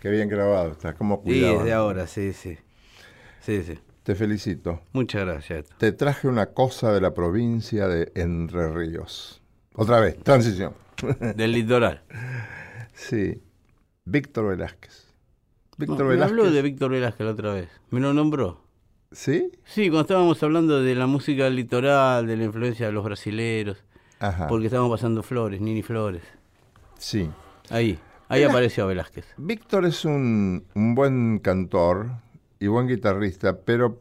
Qué 0.00 0.08
bien 0.10 0.28
grabado, 0.28 0.72
está 0.72 0.94
como 0.94 1.16
Sí, 1.16 1.22
cuidado. 1.24 1.58
desde 1.58 1.72
ahora, 1.72 2.06
sí, 2.06 2.32
sí. 2.32 2.56
Sí, 3.40 3.62
sí. 3.62 3.78
Te 4.02 4.14
felicito. 4.14 4.80
Muchas 4.92 5.24
gracias. 5.26 5.66
Te 5.78 5.92
traje 5.92 6.26
una 6.26 6.46
cosa 6.46 6.92
de 6.92 7.00
la 7.00 7.12
provincia 7.14 7.86
de 7.86 8.10
Entre 8.14 8.68
Ríos. 8.72 9.42
Otra 9.74 10.00
vez, 10.00 10.18
transición. 10.22 10.74
Del 11.36 11.52
litoral. 11.52 12.02
Sí. 12.94 13.42
Víctor 14.04 14.48
Velázquez. 14.48 15.06
Víctor 15.76 15.98
No, 16.00 16.04
me 16.04 16.10
Velázquez. 16.10 16.38
habló 16.38 16.50
de 16.50 16.62
Víctor 16.62 16.90
Velázquez 16.90 17.24
la 17.26 17.32
otra 17.32 17.52
vez. 17.54 17.68
Me 17.90 18.00
lo 18.00 18.12
nombró. 18.12 18.62
¿Sí? 19.12 19.50
Sí, 19.64 19.88
cuando 19.88 20.02
estábamos 20.02 20.42
hablando 20.42 20.82
de 20.82 20.94
la 20.94 21.06
música 21.06 21.44
del 21.44 21.56
litoral, 21.56 22.26
de 22.26 22.36
la 22.36 22.44
influencia 22.44 22.86
de 22.86 22.92
los 22.92 23.04
brasileros, 23.04 23.82
Ajá. 24.18 24.46
porque 24.48 24.66
estábamos 24.66 24.98
pasando 24.98 25.22
flores, 25.22 25.60
Nini 25.60 25.82
Flores. 25.82 26.22
Sí. 26.98 27.28
Ahí, 27.70 27.98
ahí 28.30 28.42
apareció 28.44 28.86
Velázquez. 28.86 29.26
Víctor 29.36 29.84
es 29.86 30.04
un, 30.04 30.64
un 30.74 30.94
buen 30.94 31.38
cantor 31.38 32.10
y 32.58 32.66
buen 32.68 32.88
guitarrista, 32.88 33.58
pero 33.60 34.00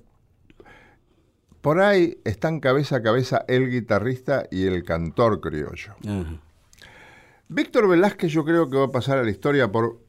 por 1.62 1.82
ahí 1.82 2.18
están 2.24 2.60
cabeza 2.60 2.98
a 2.98 3.02
cabeza 3.04 3.44
el 3.48 3.70
guitarrista 3.70 4.46
y 4.50 4.66
el 4.66 4.84
cantor 4.84 5.42
criollo. 5.42 5.94
Víctor 7.50 7.88
Velázquez 7.90 8.32
yo 8.32 8.46
creo 8.46 8.70
que 8.70 8.78
va 8.78 8.86
a 8.86 8.92
pasar 8.92 9.18
a 9.18 9.24
la 9.24 9.30
historia 9.32 9.72
por 9.72 10.00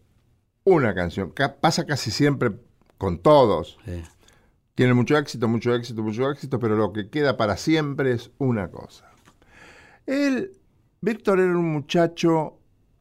una 0.65 0.95
canción. 0.95 1.31
Ca- 1.31 1.57
pasa 1.57 1.87
casi 1.87 2.11
siempre 2.11 2.53
con 2.99 3.19
todos. 3.19 3.79
Sí. 3.85 4.03
Tiene 4.75 4.95
mucho 4.95 5.17
éxito, 5.19 5.49
mucho 5.49 5.75
éxito, 5.75 6.03
mucho 6.03 6.31
éxito, 6.31 6.59
pero 6.61 6.77
lo 6.77 6.93
que 6.93 7.09
queda 7.11 7.37
para 7.37 7.57
siempre 7.57 8.13
es 8.13 8.31
una 8.39 8.71
cosa. 8.71 9.11
Él, 10.07 10.53
Víctor 11.01 11.41
era 11.41 11.51
un 11.57 11.73
muchacho 11.73 12.59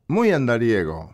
muy 0.10 0.32
andariego. 0.32 1.14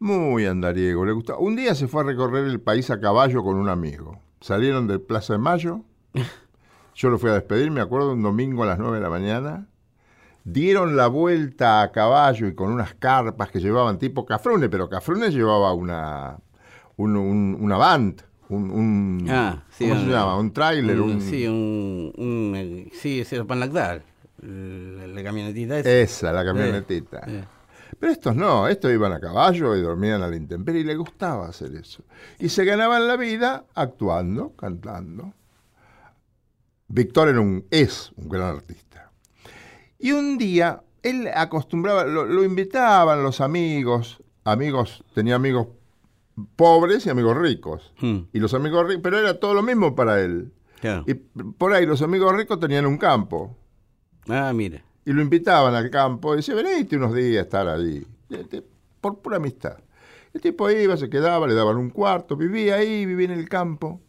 Muy 0.00 0.46
andariego. 0.46 1.04
Le 1.06 1.12
gustaba. 1.12 1.38
Un 1.38 1.54
día 1.56 1.74
se 1.74 1.86
fue 1.88 2.02
a 2.02 2.04
recorrer 2.06 2.44
el 2.46 2.60
país 2.60 2.90
a 2.90 3.00
caballo 3.00 3.42
con 3.44 3.56
un 3.56 3.68
amigo. 3.68 4.20
Salieron 4.40 4.86
del 4.88 5.00
Plaza 5.00 5.34
de 5.34 5.38
Mayo. 5.38 5.80
Yo 6.94 7.08
lo 7.08 7.18
fui 7.18 7.30
a 7.30 7.34
despedir, 7.34 7.70
me 7.70 7.80
acuerdo, 7.80 8.12
un 8.12 8.22
domingo 8.22 8.64
a 8.64 8.66
las 8.66 8.78
9 8.78 8.96
de 8.96 9.02
la 9.02 9.10
mañana. 9.10 9.68
Dieron 10.44 10.96
la 10.96 11.06
vuelta 11.06 11.82
a 11.82 11.92
caballo 11.92 12.48
y 12.48 12.54
con 12.54 12.72
unas 12.72 12.94
carpas 12.94 13.50
que 13.50 13.60
llevaban 13.60 13.98
tipo 13.98 14.26
Cafrune, 14.26 14.68
pero 14.68 14.88
Cafrune 14.88 15.30
llevaba 15.30 15.72
una, 15.72 16.36
un, 16.96 17.16
un- 17.16 17.56
una 17.60 17.76
band, 17.76 18.22
un, 18.48 18.70
un- 18.72 19.26
Ah, 19.30 19.62
sí, 19.70 19.88
¿cómo 19.88 20.00
se 20.00 20.08
llama? 20.10 20.36
Un 20.36 20.52
tráiler, 20.52 21.00
un- 21.00 21.20
Sí, 21.20 21.46
un, 21.46 22.52
eh, 22.56 22.90
sí, 22.92 23.20
es 23.20 23.32
el 23.32 23.46
pan 23.46 23.60
lactal. 23.60 24.02
La, 24.42 25.06
la 25.06 25.22
camionetita 25.22 25.78
esa. 25.78 25.90
esa, 25.90 26.32
la 26.32 26.44
camionetita. 26.44 27.26
Pero 27.98 28.10
estos 28.12 28.34
no, 28.34 28.66
estos 28.68 28.90
iban 28.90 29.12
a 29.12 29.20
caballo 29.20 29.76
y 29.76 29.82
dormían 29.82 30.22
a 30.22 30.28
la 30.28 30.34
intemperie 30.36 30.80
y 30.80 30.84
les 30.84 30.96
gustaba 30.98 31.46
hacer 31.48 31.74
eso. 31.76 32.02
Y 32.38 32.48
se 32.48 32.64
ganaban 32.64 33.06
la 33.06 33.16
vida 33.16 33.64
actuando, 33.74 34.52
cantando. 34.56 35.32
Víctor 36.88 37.28
era 37.28 37.40
un, 37.40 37.64
es 37.70 38.12
un 38.16 38.28
gran 38.28 38.56
artista. 38.56 39.10
Y 39.98 40.12
un 40.12 40.36
día 40.38 40.82
él 41.02 41.28
acostumbraba, 41.34 42.04
lo, 42.04 42.24
lo 42.26 42.42
invitaban 42.44 43.22
los 43.22 43.40
amigos, 43.40 44.22
amigos, 44.44 45.04
tenía 45.14 45.36
amigos 45.36 45.68
pobres 46.56 47.06
y 47.06 47.10
amigos 47.10 47.36
ricos. 47.36 47.92
hmm, 48.00 48.18
Y 48.32 48.40
los 48.40 48.54
amigos 48.54 48.86
ricos, 48.86 49.02
pero 49.02 49.18
era 49.18 49.38
todo 49.38 49.54
lo 49.54 49.62
mismo 49.62 49.94
para 49.94 50.20
él. 50.20 50.52
claro. 50.80 51.04
Y 51.06 51.14
por 51.14 51.72
ahí 51.72 51.86
los 51.86 52.02
amigos 52.02 52.34
ricos 52.36 52.58
tenían 52.58 52.86
un 52.86 52.98
campo. 52.98 53.56
Ah, 54.28 54.52
mire. 54.52 54.82
Y 55.04 55.12
lo 55.12 55.22
invitaban 55.22 55.74
al 55.74 55.90
campo 55.90 56.32
y 56.32 56.36
decía, 56.36 56.54
venite 56.54 56.96
unos 56.96 57.14
días 57.14 57.40
a 57.40 57.42
estar 57.42 57.68
allí. 57.68 58.06
Por 59.00 59.18
pura 59.18 59.36
amistad. 59.38 59.78
El 60.32 60.40
tipo 60.40 60.70
iba, 60.70 60.96
se 60.96 61.10
quedaba, 61.10 61.46
le 61.46 61.54
daban 61.54 61.76
un 61.76 61.90
cuarto, 61.90 62.36
vivía 62.36 62.76
ahí, 62.76 63.04
vivía 63.04 63.26
en 63.26 63.32
el 63.38 63.48
campo. 63.48 64.00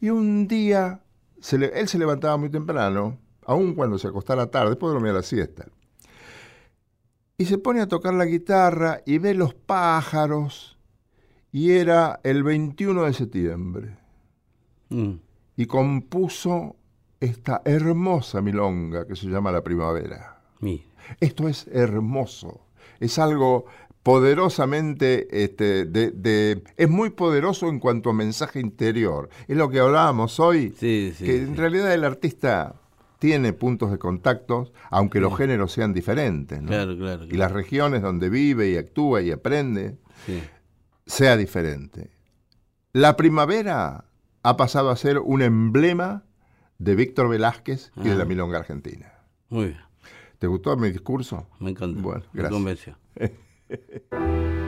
Y 0.00 0.10
un 0.10 0.46
día, 0.46 1.02
se 1.40 1.58
le- 1.58 1.78
él 1.78 1.88
se 1.88 1.98
levantaba 1.98 2.36
muy 2.36 2.50
temprano, 2.50 3.18
aun 3.44 3.74
cuando 3.74 3.98
se 3.98 4.08
acostara 4.08 4.50
tarde, 4.50 4.70
después 4.70 4.92
dormía 4.92 5.12
la 5.12 5.22
siesta. 5.22 5.66
Y 7.36 7.44
se 7.44 7.58
pone 7.58 7.80
a 7.80 7.88
tocar 7.88 8.14
la 8.14 8.24
guitarra 8.24 9.00
y 9.06 9.18
ve 9.18 9.34
los 9.34 9.54
pájaros. 9.54 10.78
Y 11.52 11.72
era 11.72 12.20
el 12.24 12.42
21 12.42 13.04
de 13.04 13.12
septiembre 13.12 13.96
Mm, 14.90 15.16
y 15.56 15.66
compuso 15.66 16.76
esta 17.20 17.62
hermosa 17.64 18.40
milonga 18.40 19.06
que 19.06 19.16
se 19.16 19.26
llama 19.26 19.50
La 19.52 19.62
Primavera. 19.62 20.40
Esto 21.20 21.48
es 21.48 21.66
hermoso, 21.72 22.60
es 23.00 23.18
algo 23.18 23.64
poderosamente, 24.02 25.44
este, 25.44 25.84
de, 25.86 26.10
de- 26.10 26.62
es 26.76 26.88
muy 26.88 27.10
poderoso 27.10 27.68
en 27.68 27.78
cuanto 27.78 28.10
a 28.10 28.12
mensaje 28.12 28.60
interior. 28.60 29.28
Es 29.48 29.56
lo 29.56 29.68
que 29.70 29.80
hablábamos 29.80 30.38
hoy, 30.40 30.74
Sí, 30.78 31.12
sí, 31.16 31.24
que 31.24 31.32
sí. 31.32 31.38
en 31.44 31.56
realidad 31.56 31.92
el 31.92 32.04
artista 32.04 32.74
tiene 33.18 33.52
puntos 33.52 33.90
de 33.90 33.98
contacto, 33.98 34.72
aunque 34.90 35.20
los 35.20 35.36
géneros 35.36 35.72
sean 35.72 35.92
diferentes, 35.92 36.60
¿no? 36.62 36.68
Claro, 36.68 36.96
claro. 36.96 37.24
y 37.24 37.32
las 37.36 37.50
regiones 37.52 38.02
donde 38.02 38.28
vive 38.28 38.68
y 38.70 38.76
actúa 38.76 39.22
y 39.22 39.30
aprende 39.32 39.96
sea 41.06 41.36
diferente. 41.36 42.10
La 42.92 43.16
primavera 43.16 44.04
ha 44.42 44.56
pasado 44.56 44.90
a 44.90 44.96
ser 44.96 45.18
un 45.18 45.42
emblema 45.42 46.24
de 46.78 46.94
Víctor 46.94 47.28
Velázquez 47.28 47.92
y 47.96 48.08
de 48.08 48.14
la 48.14 48.22
Ah. 48.22 48.26
milonga 48.26 48.58
argentina. 48.58 49.12
Muy 49.48 49.66
bien. 49.66 49.80
¿Te 50.38 50.46
gustó 50.46 50.76
mi 50.76 50.90
discurso? 50.90 51.48
Me 51.58 51.70
encantó. 51.70 52.00
Bueno, 52.00 52.24
me 52.32 52.42
gracias. 52.42 52.52
convenció. 52.52 52.98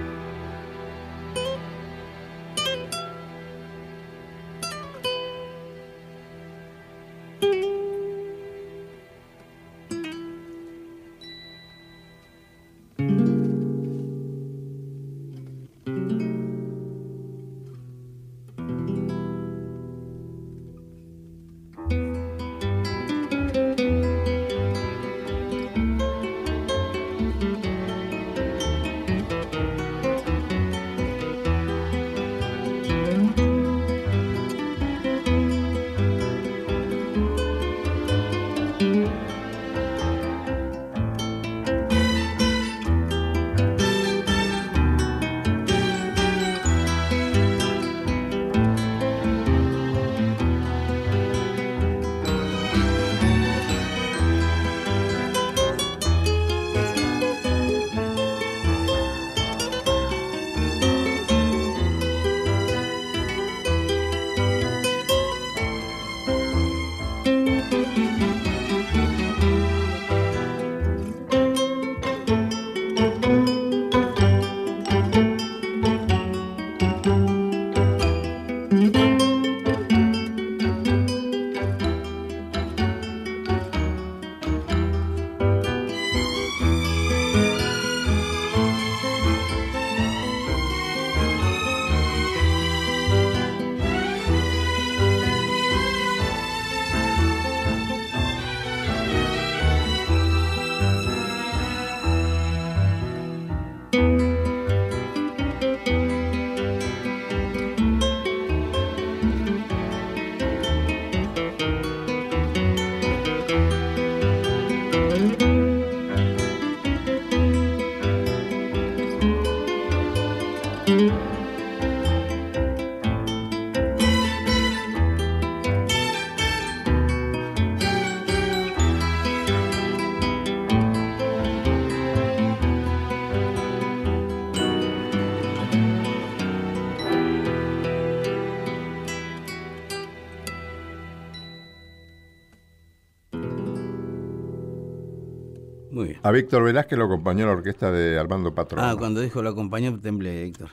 A 146.22 146.30
Víctor 146.30 146.62
Velázquez 146.64 146.98
lo 146.98 147.06
acompañó 147.06 147.46
la 147.46 147.52
orquesta 147.52 147.90
de 147.90 148.18
Armando 148.18 148.54
Patrón. 148.54 148.84
Ah, 148.84 148.94
cuando 148.98 149.20
dijo 149.20 149.42
la 149.42 149.54
compañía 149.54 149.96
temblé. 150.00 150.44
Dije, 150.44 150.64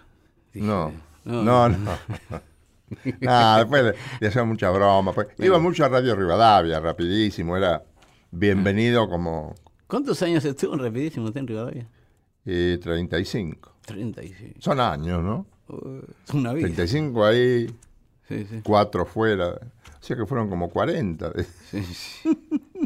No, 0.56 0.92
no, 1.24 1.44
no, 1.44 1.70
no. 1.70 1.92
Ah, 3.28 3.58
después 3.60 3.84
le, 3.84 3.94
le 4.22 4.28
hacían 4.28 4.48
mucha 4.48 4.70
broma. 4.72 5.12
pues. 5.12 5.28
Iba 5.40 5.60
mucho 5.60 5.84
a 5.84 5.90
Radio 5.90 6.16
Rivadavia, 6.16 6.80
rapidísimo, 6.80 7.58
era 7.58 7.84
bienvenido 8.32 9.10
como 9.10 9.56
¿Cuántos 9.88 10.22
años 10.22 10.46
estuvo 10.46 10.74
en 10.74 10.80
Rapidísimo 10.80 11.26
usted 11.26 11.42
en 11.42 11.48
Rivadavia? 11.48 11.88
eh, 12.46 12.80
35. 12.82 13.74
36. 13.86 14.54
Son 14.60 14.80
años, 14.80 15.22
¿no? 15.22 15.46
Uh, 15.68 16.00
Es 16.26 16.34
una 16.34 16.54
vida. 16.54 16.68
35 16.68 17.26
ahí, 17.26 17.68
Sí, 18.30 18.46
sí. 18.50 18.62
4 18.64 19.06
fuera. 19.06 19.50
O 19.50 19.60
sea 20.02 20.16
que 20.16 20.26
fueron 20.26 20.50
como 20.50 20.70
40. 20.70 21.34
sí, 21.70 21.84
sí. 21.84 22.30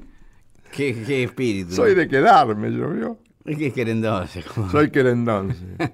qué, 0.94 1.04
qué 1.06 1.24
espíritu. 1.24 1.74
Soy 1.76 1.94
de 1.96 2.08
quedarme, 2.08 2.72
yo 2.76 2.90
vio. 2.90 3.18
Es 3.46 3.58
que 3.58 3.68
es 3.68 3.74
querendón. 3.74 4.28
como- 4.54 4.70
Soy 4.72 4.90
querendón. 4.92 5.54
sí. 5.54 5.66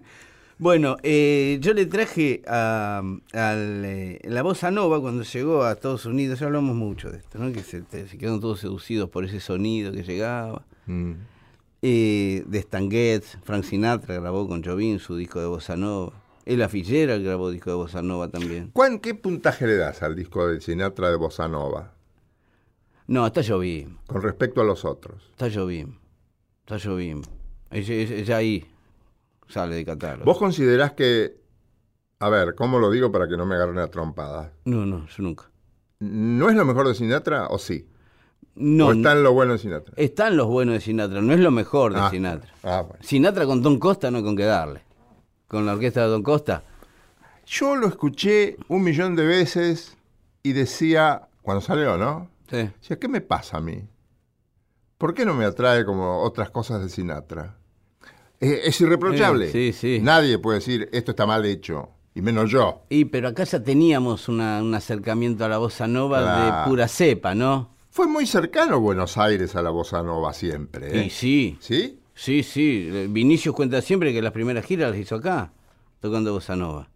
Bueno, 0.60 0.98
eh, 1.04 1.60
yo 1.62 1.72
le 1.76 1.86
traje 1.86 2.42
a, 2.48 3.04
al, 3.34 3.86
eh, 3.86 4.20
la 4.24 4.42
bossa 4.42 4.72
nova 4.72 5.00
cuando 5.00 5.22
llegó 5.22 5.64
a 5.64 5.74
Estados 5.74 6.08
Unidos, 6.08 6.40
ya 6.40 6.48
hablamos 6.48 6.76
mucho 6.76 7.12
de 7.12 7.20
esto, 7.20 7.38
¿no? 7.38 7.52
que 7.54 7.60
se, 7.62 7.84
se 7.92 8.18
quedaron 8.18 8.42
todos 8.42 8.62
seducidos 8.62 9.08
por 9.12 9.24
ese 9.24 9.40
sonido 9.40 9.92
que 9.92 10.02
llegaba. 10.02 10.66
Mm. 10.88 11.12
Eh, 11.84 12.44
de 12.48 12.58
Stan 12.58 12.90
Getz, 12.90 13.38
Frank 13.44 13.66
Sinatra 13.66 14.16
grabó 14.16 14.48
con 14.48 14.64
Jobim 14.64 14.98
su 14.98 15.16
disco 15.16 15.40
de 15.40 15.46
bossa 15.46 15.78
nova. 15.78 16.14
Ella 16.44 16.68
Fitzgerald 16.70 17.24
grabó 17.24 17.52
disco 17.52 17.70
de 17.70 17.76
bossa 17.76 18.02
nova 18.02 18.30
también. 18.30 18.72
¿Cuán- 18.74 18.98
¿Qué 18.98 19.14
puntaje 19.14 19.68
le 19.68 19.76
das 19.78 20.02
al 20.02 20.16
disco 20.16 20.48
de 20.48 20.60
Sinatra 20.60 21.12
de 21.12 21.18
Bossa 21.18 21.48
Nova 21.48 21.94
No, 23.08 23.26
está 23.26 23.42
Jobim, 23.44 23.98
con 24.06 24.22
respecto 24.22 24.62
a 24.62 24.64
los 24.66 24.84
otros? 24.86 25.24
está 25.32 25.50
Jobim, 25.50 25.94
está 26.66 26.76
ella- 27.72 27.94
ella 28.16 28.38
ahí 28.38 28.66
sale 29.48 29.76
de 29.76 29.86
catálogo. 29.86 30.26
¿Vos 30.26 30.38
considerás 30.38 30.92
que, 30.92 31.38
a 32.20 32.30
ver, 32.30 32.54
¿cómo 32.56 32.80
lo 32.80 32.92
digo 32.92 33.12
para 33.12 33.28
que 33.30 33.38
no 33.38 33.46
me 33.46 33.56
agarren 33.56 33.80
a 33.80 33.88
trompadas? 33.88 34.52
No, 34.66 34.86
no, 34.86 35.08
yo 35.08 35.24
nunca. 35.24 35.50
¿No 36.00 36.50
es 36.50 36.56
lo 36.56 36.66
mejor 36.66 36.88
de 36.88 36.96
Sinatra 36.96 37.48
o 37.48 37.58
sí? 37.58 37.88
No, 38.56 38.88
¿O 38.88 38.92
está 38.92 39.14
en 39.14 39.24
lo 39.24 39.34
bueno 39.34 39.54
de 39.54 39.60
Sinatra? 39.60 39.94
están 39.98 40.36
los 40.36 40.48
buenos 40.48 40.74
de 40.76 40.82
Sinatra, 40.82 41.22
no 41.22 41.32
es 41.34 41.40
lo 41.40 41.52
mejor 41.52 41.94
de 41.94 42.00
Ah, 42.02 42.10
Sinatra. 42.10 42.54
ah, 42.64 42.82
bueno. 42.82 43.04
Sinatra 43.04 43.46
con 43.46 43.62
Don 43.62 43.80
Costa 43.80 44.12
no 44.12 44.18
hay 44.18 44.24
con 44.24 44.36
qué 44.36 44.44
darle. 44.44 44.82
Con 45.48 45.66
la 45.66 45.74
orquesta 45.74 46.02
de 46.02 46.08
Don 46.08 46.24
Costa. 46.24 46.62
Yo 47.46 47.76
lo 47.78 47.88
escuché 47.88 48.58
un 48.68 48.84
millón 48.84 49.16
de 49.16 49.26
veces 49.26 49.96
y 50.44 50.52
decía, 50.52 51.30
cuando 51.42 51.62
salió, 51.62 51.98
¿no? 51.98 52.30
Sí. 52.50 52.58
Decía, 52.80 53.00
¿qué 53.00 53.08
me 53.08 53.22
pasa 53.22 53.58
a 53.58 53.62
mí? 53.62 53.88
¿Por 54.98 55.14
qué 55.14 55.26
no 55.26 55.34
me 55.34 55.46
atrae 55.46 55.86
como 55.86 56.22
otras 56.24 56.50
cosas 56.50 56.82
de 56.82 56.90
Sinatra? 56.90 57.58
Eh, 58.40 58.62
es 58.66 58.80
irreprochable. 58.82 59.52
Sí, 59.52 59.74
sí. 59.74 60.00
Nadie 60.02 60.40
puede 60.40 60.60
decir, 60.60 60.90
esto 60.92 61.12
está 61.12 61.26
mal 61.26 61.46
hecho, 61.46 61.90
y 62.16 62.22
menos 62.22 62.50
yo. 62.50 62.84
Y 62.90 63.06
pero 63.06 63.28
acá 63.30 63.44
ya 63.44 63.62
teníamos 63.64 64.28
una- 64.30 64.62
un 64.62 64.74
acercamiento 64.74 65.46
a 65.46 65.50
la 65.50 65.58
bossa 65.58 65.88
nova 65.88 66.64
de 66.64 66.70
pura 66.70 66.88
cepa, 66.88 67.36
¿no? 67.36 67.76
Fue 67.90 68.08
muy 68.08 68.26
cercano 68.28 68.80
Buenos 68.80 69.18
Aires 69.18 69.56
a 69.56 69.62
la 69.62 69.72
bossa 69.72 70.04
nova 70.04 70.34
siempre. 70.34 71.00
¿eh? 71.02 71.06
Y 71.06 71.10
sí, 71.10 71.58
¿Sí? 71.60 72.00
sí, 72.14 72.44
sí. 72.44 72.90
Eh, 72.92 73.08
Vinicius 73.10 73.56
cuenta 73.56 73.82
siempre 73.82 74.14
que 74.14 74.22
las 74.22 74.32
primeras 74.34 74.66
giras 74.66 74.92
las 74.92 75.00
hizo 75.00 75.16
acá, 75.16 75.52
tocando 76.00 76.32
bossa 76.34 76.56
nova. 76.56 76.90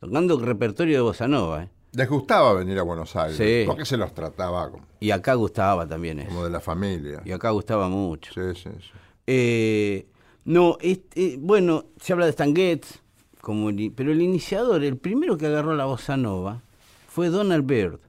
Tocando 0.00 0.38
repertorio 0.40 0.96
de 0.96 1.02
bossa 1.02 1.28
nova, 1.28 1.64
¿eh? 1.64 1.68
Les 1.94 2.08
gustaba 2.08 2.54
venir 2.54 2.78
a 2.78 2.82
Buenos 2.82 3.14
Aires, 3.16 3.36
Sí. 3.36 3.64
porque 3.66 3.84
se 3.84 3.96
los 3.96 4.14
trataba 4.14 4.70
como, 4.70 4.84
Y 5.00 5.10
acá 5.10 5.34
gustaba 5.34 5.86
también 5.86 6.20
eso. 6.20 6.28
como 6.28 6.44
de 6.44 6.50
la 6.50 6.60
familia. 6.60 7.20
Y 7.24 7.32
acá 7.32 7.50
gustaba 7.50 7.88
mucho. 7.88 8.32
Sí, 8.32 8.60
sí, 8.62 8.70
sí. 8.80 8.90
Eh, 9.26 10.06
no, 10.44 10.78
este, 10.80 11.36
bueno, 11.38 11.84
se 12.00 12.12
habla 12.14 12.24
de 12.24 12.30
Stan 12.30 12.54
Getz, 12.56 13.00
como 13.40 13.68
el 13.70 13.92
pero 13.94 14.10
el 14.12 14.22
iniciador, 14.22 14.82
el 14.82 14.96
primero 14.96 15.36
que 15.36 15.46
agarró 15.46 15.74
la 15.74 15.84
bossa 15.84 16.16
nova, 16.16 16.62
fue 17.08 17.28
Donald 17.28 17.66
Byrd, 17.66 18.00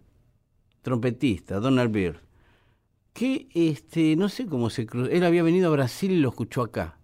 trompetista, 0.82 1.60
Donald 1.60 1.92
Byrd, 1.92 2.18
que 3.14 3.48
este, 3.54 4.16
no 4.16 4.30
sé 4.30 4.46
cómo 4.46 4.70
se 4.70 4.86
cruzó, 4.86 5.10
él 5.12 5.24
había 5.24 5.44
venido 5.44 5.68
a 5.68 5.72
Brasil 5.72 6.12
y 6.12 6.18
lo 6.20 6.30
escuchó 6.30 6.62
acá, 6.62 6.98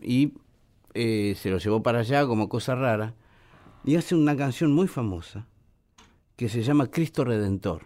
y 0.00 0.32
eh, 0.94 1.34
se 1.36 1.50
lo 1.50 1.58
llevó 1.58 1.82
para 1.82 2.00
allá 2.00 2.26
como 2.26 2.48
cosa 2.48 2.74
rara, 2.74 3.14
y 3.84 3.96
hace 3.96 4.14
una 4.14 4.36
canción 4.36 4.72
muy 4.72 4.88
famosa, 4.88 5.46
que 6.38 6.48
se 6.48 6.62
llama 6.62 6.86
Cristo 6.86 7.24
Redentor 7.24 7.82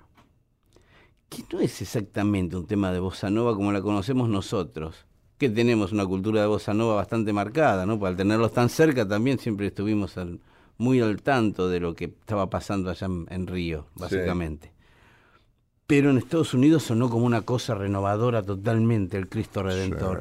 que 1.31 1.43
no 1.51 1.61
es 1.61 1.81
exactamente 1.81 2.57
un 2.57 2.67
tema 2.67 2.93
de 2.93 3.01
bossa 3.01 3.31
nova 3.31 3.55
como 3.55 3.73
la 3.73 3.81
conocemos 3.81 4.29
nosotros, 4.29 5.07
que 5.39 5.49
tenemos 5.49 5.91
una 5.91 6.05
cultura 6.05 6.43
de 6.43 6.47
bossa 6.47 6.75
nova 6.75 6.95
bastante 6.97 7.33
marcada, 7.33 7.87
¿no? 7.87 8.05
Al 8.05 8.17
tenerlos 8.17 8.53
tan 8.53 8.69
cerca 8.69 9.09
también 9.09 9.39
siempre 9.39 9.69
estuvimos 9.69 10.19
al- 10.19 10.41
muy 10.77 11.01
al 11.01 11.23
tanto 11.23 11.71
de 11.71 11.81
lo 11.81 11.95
que 11.95 12.05
estaba 12.05 12.51
pasando 12.51 12.91
allá 12.91 13.07
en, 13.07 13.27
en 13.31 13.47
Río, 13.47 13.87
básicamente. 13.95 14.73
Pero 15.87 16.11
en 16.11 16.19
Estados 16.19 16.53
Unidos 16.53 16.83
sonó 16.83 17.09
como 17.09 17.25
una 17.25 17.41
cosa 17.43 17.75
renovadora 17.75 18.43
totalmente 18.43 19.17
el 19.17 19.29
Cristo 19.31 19.63
Redentor 19.63 20.19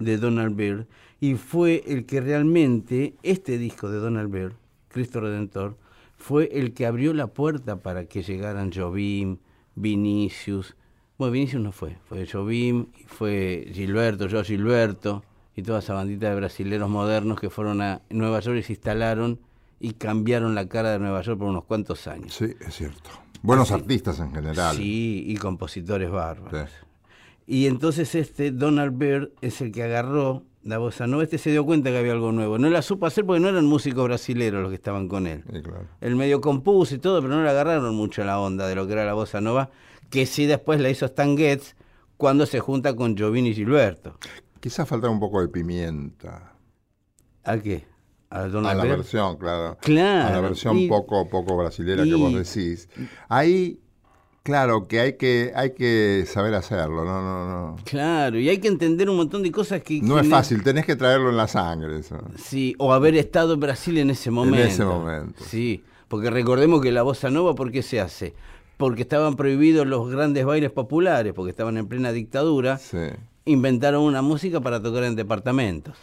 de 0.00 0.16
Donald 0.18 0.56
Byrd 0.56 0.86
y 1.20 1.34
fue 1.36 1.84
el 1.86 2.04
que 2.04 2.20
realmente 2.20 3.14
este 3.22 3.58
disco 3.58 3.88
de 3.88 3.98
Donald 3.98 4.28
Byrd, 4.32 4.54
Cristo 4.88 5.20
Redentor, 5.20 5.76
fue 6.22 6.48
el 6.52 6.72
que 6.72 6.86
abrió 6.86 7.12
la 7.14 7.26
puerta 7.26 7.82
para 7.82 8.04
que 8.04 8.22
llegaran 8.22 8.70
Jobim, 8.72 9.38
Vinicius. 9.74 10.76
Bueno, 11.18 11.32
Vinicius 11.32 11.60
no 11.60 11.72
fue, 11.72 11.98
fue 12.08 12.28
Jobim, 12.28 12.86
fue 13.06 13.68
Gilberto, 13.72 14.28
yo 14.28 14.44
Gilberto 14.44 15.24
y 15.56 15.62
toda 15.62 15.80
esa 15.80 15.94
bandita 15.94 16.30
de 16.30 16.36
brasileros 16.36 16.88
modernos 16.88 17.40
que 17.40 17.50
fueron 17.50 17.82
a 17.82 18.02
Nueva 18.08 18.38
York 18.38 18.58
y 18.58 18.62
se 18.62 18.74
instalaron 18.74 19.40
y 19.80 19.94
cambiaron 19.94 20.54
la 20.54 20.68
cara 20.68 20.92
de 20.92 21.00
Nueva 21.00 21.22
York 21.22 21.40
por 21.40 21.48
unos 21.48 21.64
cuantos 21.64 22.06
años. 22.06 22.34
Sí, 22.34 22.54
es 22.60 22.72
cierto. 22.72 23.10
Buenos 23.42 23.72
artistas 23.72 24.20
en 24.20 24.32
general. 24.32 24.76
Sí, 24.76 25.24
y 25.26 25.36
compositores 25.38 26.08
bárbaros. 26.08 26.70
Sí. 26.70 26.86
Y 27.48 27.66
entonces 27.66 28.14
este 28.14 28.52
Donald 28.52 28.96
Byrd 28.96 29.30
es 29.40 29.60
el 29.60 29.72
que 29.72 29.82
agarró 29.82 30.44
la 30.64 30.78
bossa 30.78 31.06
nova. 31.06 31.22
Este 31.22 31.38
se 31.38 31.50
dio 31.50 31.64
cuenta 31.64 31.90
que 31.90 31.98
había 31.98 32.12
algo 32.12 32.32
nuevo. 32.32 32.58
No 32.58 32.68
la 32.70 32.82
supo 32.82 33.06
hacer 33.06 33.24
porque 33.26 33.40
no 33.40 33.48
eran 33.48 33.66
músicos 33.66 34.04
brasileros 34.04 34.62
los 34.62 34.70
que 34.70 34.76
estaban 34.76 35.08
con 35.08 35.26
él. 35.26 35.42
Sí, 35.52 35.62
claro. 35.62 35.86
El 36.00 36.16
medio 36.16 36.40
compuso 36.40 36.94
y 36.94 36.98
todo, 36.98 37.20
pero 37.22 37.34
no 37.34 37.42
le 37.42 37.50
agarraron 37.50 37.94
mucho 37.94 38.24
la 38.24 38.40
onda 38.40 38.66
de 38.68 38.74
lo 38.74 38.86
que 38.86 38.92
era 38.94 39.04
la 39.04 39.14
bossa 39.14 39.40
nova, 39.40 39.70
que 40.10 40.26
sí 40.26 40.46
después 40.46 40.80
la 40.80 40.90
hizo 40.90 41.06
Stan 41.06 41.36
Getz 41.36 41.74
cuando 42.16 42.46
se 42.46 42.60
junta 42.60 42.94
con 42.94 43.16
Giovanni 43.16 43.54
Gilberto. 43.54 44.16
Quizás 44.60 44.88
faltaba 44.88 45.12
un 45.12 45.18
poco 45.20 45.40
de 45.40 45.48
pimienta. 45.48 46.52
¿A 47.44 47.58
qué? 47.58 47.84
A 48.30 48.46
la 48.46 48.84
versión, 48.84 49.36
claro. 49.36 49.76
Claro, 49.82 50.28
A 50.28 50.30
la 50.30 50.40
versión 50.40 50.78
y- 50.78 50.88
poco, 50.88 51.28
poco 51.28 51.54
brasilera 51.56 52.02
que 52.04 52.14
vos 52.14 52.32
decís. 52.32 52.88
Ahí, 53.28 53.78
claro, 54.42 54.86
que 54.88 55.00
hay 55.00 55.16
que, 55.16 55.52
hay 55.54 55.72
que 55.72 56.24
saber 56.26 56.54
hacerlo. 56.54 57.04
No, 57.04 57.22
no, 57.22 57.48
no. 57.48 57.76
Claro, 57.84 58.38
y 58.38 58.48
hay 58.48 58.58
que 58.58 58.68
entender 58.68 59.08
un 59.08 59.16
montón 59.16 59.42
de 59.42 59.50
cosas 59.50 59.82
que... 59.82 60.00
No 60.00 60.18
es 60.18 60.28
fácil, 60.28 60.62
tenés 60.62 60.86
que 60.86 60.96
traerlo 60.96 61.30
en 61.30 61.36
la 61.36 61.48
sangre. 61.48 61.98
Eso. 61.98 62.18
Sí, 62.36 62.74
o 62.78 62.92
haber 62.92 63.14
estado 63.16 63.54
en 63.54 63.60
Brasil 63.60 63.98
en 63.98 64.10
ese 64.10 64.30
momento. 64.30 64.66
ese 64.66 64.84
momento. 64.84 65.42
Sí, 65.44 65.84
porque 66.08 66.30
recordemos 66.30 66.82
que 66.82 66.92
la 66.92 67.02
bossa 67.02 67.30
nova, 67.30 67.54
¿por 67.54 67.72
qué 67.72 67.82
se 67.82 68.00
hace? 68.00 68.34
Porque 68.76 69.02
estaban 69.02 69.36
prohibidos 69.36 69.86
los 69.86 70.10
grandes 70.10 70.44
bailes 70.44 70.70
populares, 70.70 71.32
porque 71.34 71.50
estaban 71.50 71.76
en 71.76 71.86
plena 71.86 72.12
dictadura. 72.12 72.78
Sí. 72.78 72.98
Inventaron 73.44 74.02
una 74.02 74.22
música 74.22 74.60
para 74.60 74.82
tocar 74.82 75.04
en 75.04 75.16
departamentos. 75.16 75.96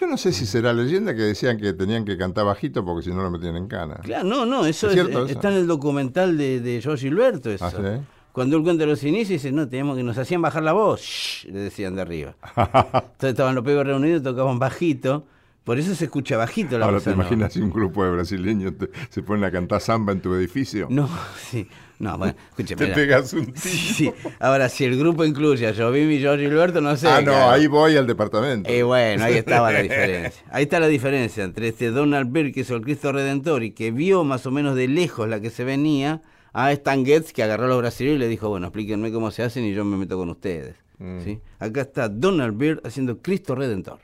Yo 0.00 0.06
no 0.06 0.16
sé 0.16 0.32
si 0.32 0.46
será 0.46 0.72
leyenda 0.72 1.14
que 1.14 1.20
decían 1.22 1.58
que 1.58 1.74
tenían 1.74 2.04
que 2.06 2.16
cantar 2.16 2.46
bajito 2.46 2.82
porque 2.84 3.02
si 3.04 3.10
no 3.10 3.22
lo 3.22 3.30
metían 3.30 3.56
en 3.56 3.66
cana. 3.68 3.96
Claro, 4.02 4.24
no, 4.26 4.46
no, 4.46 4.64
eso 4.64 4.86
¿Es 4.88 4.96
es- 4.96 5.02
cierto 5.02 5.24
eso? 5.26 5.32
está 5.34 5.50
en 5.50 5.56
el 5.58 5.66
documental 5.66 6.38
de, 6.38 6.60
de 6.60 6.80
George 6.80 7.08
Gilberto. 7.08 7.50
Eso. 7.50 7.66
¿Ah, 7.66 7.70
sí? 7.70 8.02
Cuando 8.32 8.56
él 8.56 8.62
cuenta 8.62 8.86
los 8.86 9.02
inicios, 9.04 9.42
dice, 9.42 9.52
no, 9.52 9.68
teníamos 9.68 9.96
que 9.96 10.02
nos 10.04 10.16
hacían 10.16 10.40
bajar 10.40 10.62
la 10.62 10.72
voz, 10.72 11.00
Shh, 11.02 11.46
le 11.52 11.58
decían 11.58 11.96
de 11.96 12.02
arriba. 12.02 12.34
Entonces 12.56 13.30
estaban 13.30 13.54
los 13.54 13.64
pibes 13.64 13.84
reunidos, 13.84 14.22
tocaban 14.22 14.58
bajito, 14.58 15.26
Por 15.64 15.78
eso 15.78 15.94
se 15.94 16.04
escucha 16.06 16.36
bajito 16.36 16.78
la 16.78 16.86
Ahora 16.86 16.96
bossa 16.98 17.10
te 17.10 17.14
imaginas 17.16 17.52
si 17.52 17.60
un 17.60 17.70
grupo 17.70 18.04
de 18.04 18.10
brasileños 18.12 18.76
te- 18.78 18.88
se 19.10 19.22
ponen 19.22 19.44
a 19.44 19.50
cantar 19.50 19.80
samba 19.80 20.12
en 20.12 20.20
tu 20.20 20.34
edificio. 20.34 20.86
No, 20.90 21.08
sí. 21.50 21.68
No, 21.98 22.16
bueno, 22.16 22.34
escúcheme. 22.48 22.86
Te 22.86 22.92
pegas 22.94 23.34
un 23.34 23.44
tiro. 23.46 23.58
Sí, 23.58 23.76
sí. 23.76 24.12
Ahora, 24.38 24.70
si 24.70 24.86
el 24.86 24.98
grupo 24.98 25.22
incluye 25.22 25.68
a 25.68 25.74
Jobim 25.74 26.10
y 26.10 26.24
Jorge 26.24 26.44
Gilberto, 26.48 26.80
no 26.80 26.96
sé. 26.96 27.06
ah, 27.06 27.20
no, 27.20 27.32
claro. 27.32 27.50
ahí 27.50 27.66
voy 27.66 27.94
al 27.94 28.06
departamento. 28.06 28.70
Eh, 28.70 28.82
bueno, 28.82 29.22
ahí 29.22 29.34
estaba 29.34 29.70
la 29.70 29.82
diferencia. 29.82 30.42
Ahí 30.50 30.62
está 30.62 30.80
la 30.80 30.88
diferencia 30.88 31.44
entre 31.44 31.68
este 31.68 31.90
Donald 31.90 32.32
que 32.54 32.60
hizo 32.60 32.74
el 32.74 32.80
Cristo 32.80 33.12
Redentor 33.12 33.62
y 33.64 33.72
que 33.72 33.90
vio 33.90 34.24
más 34.24 34.46
o 34.46 34.50
menos 34.50 34.76
de 34.76 34.88
lejos 34.88 35.28
la 35.28 35.40
que 35.40 35.50
se 35.50 35.62
venía, 35.64 36.22
a 36.54 36.72
Stan 36.72 37.04
Getz, 37.04 37.34
que 37.34 37.42
agarró 37.42 37.66
a 37.66 37.68
los 37.68 37.78
brasileños 37.78 38.16
y 38.16 38.20
le 38.20 38.28
dijo, 38.28 38.48
bueno, 38.48 38.68
explíquenme 38.68 39.12
cómo 39.12 39.30
se 39.30 39.42
hacen 39.42 39.64
y 39.66 39.74
yo 39.74 39.84
me 39.84 39.98
meto 39.98 40.16
con 40.16 40.30
ustedes. 40.30 40.76
Mm. 40.98 41.20
¿Sí? 41.22 41.38
Acá 41.58 41.82
está 41.82 42.08
Donald 42.08 42.56
Byrd 42.56 42.80
haciendo 42.86 43.18
Cristo 43.20 43.54
Redentor. 43.54 43.98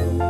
Bye. 0.00 0.29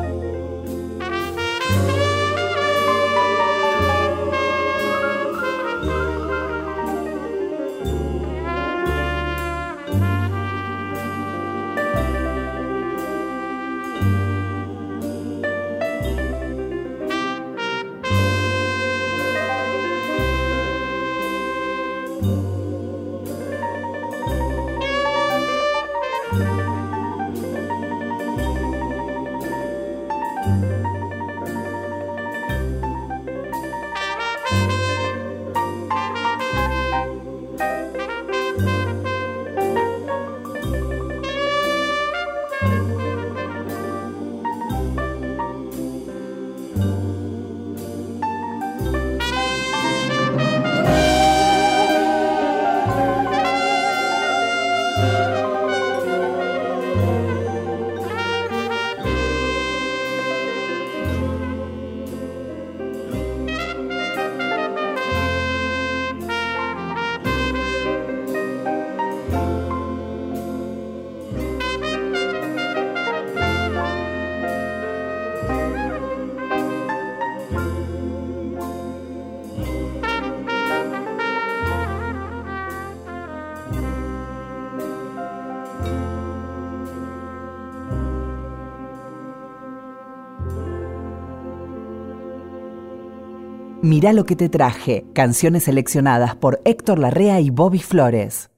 Mirá 93.91 94.13
lo 94.13 94.25
que 94.25 94.37
te 94.37 94.49
traje, 94.49 95.05
canciones 95.15 95.65
seleccionadas 95.65 96.37
por 96.37 96.61
Héctor 96.65 97.01
Larrea 97.01 97.41
y 97.41 97.51
Bobby 97.51 97.81
Flores. 97.81 98.50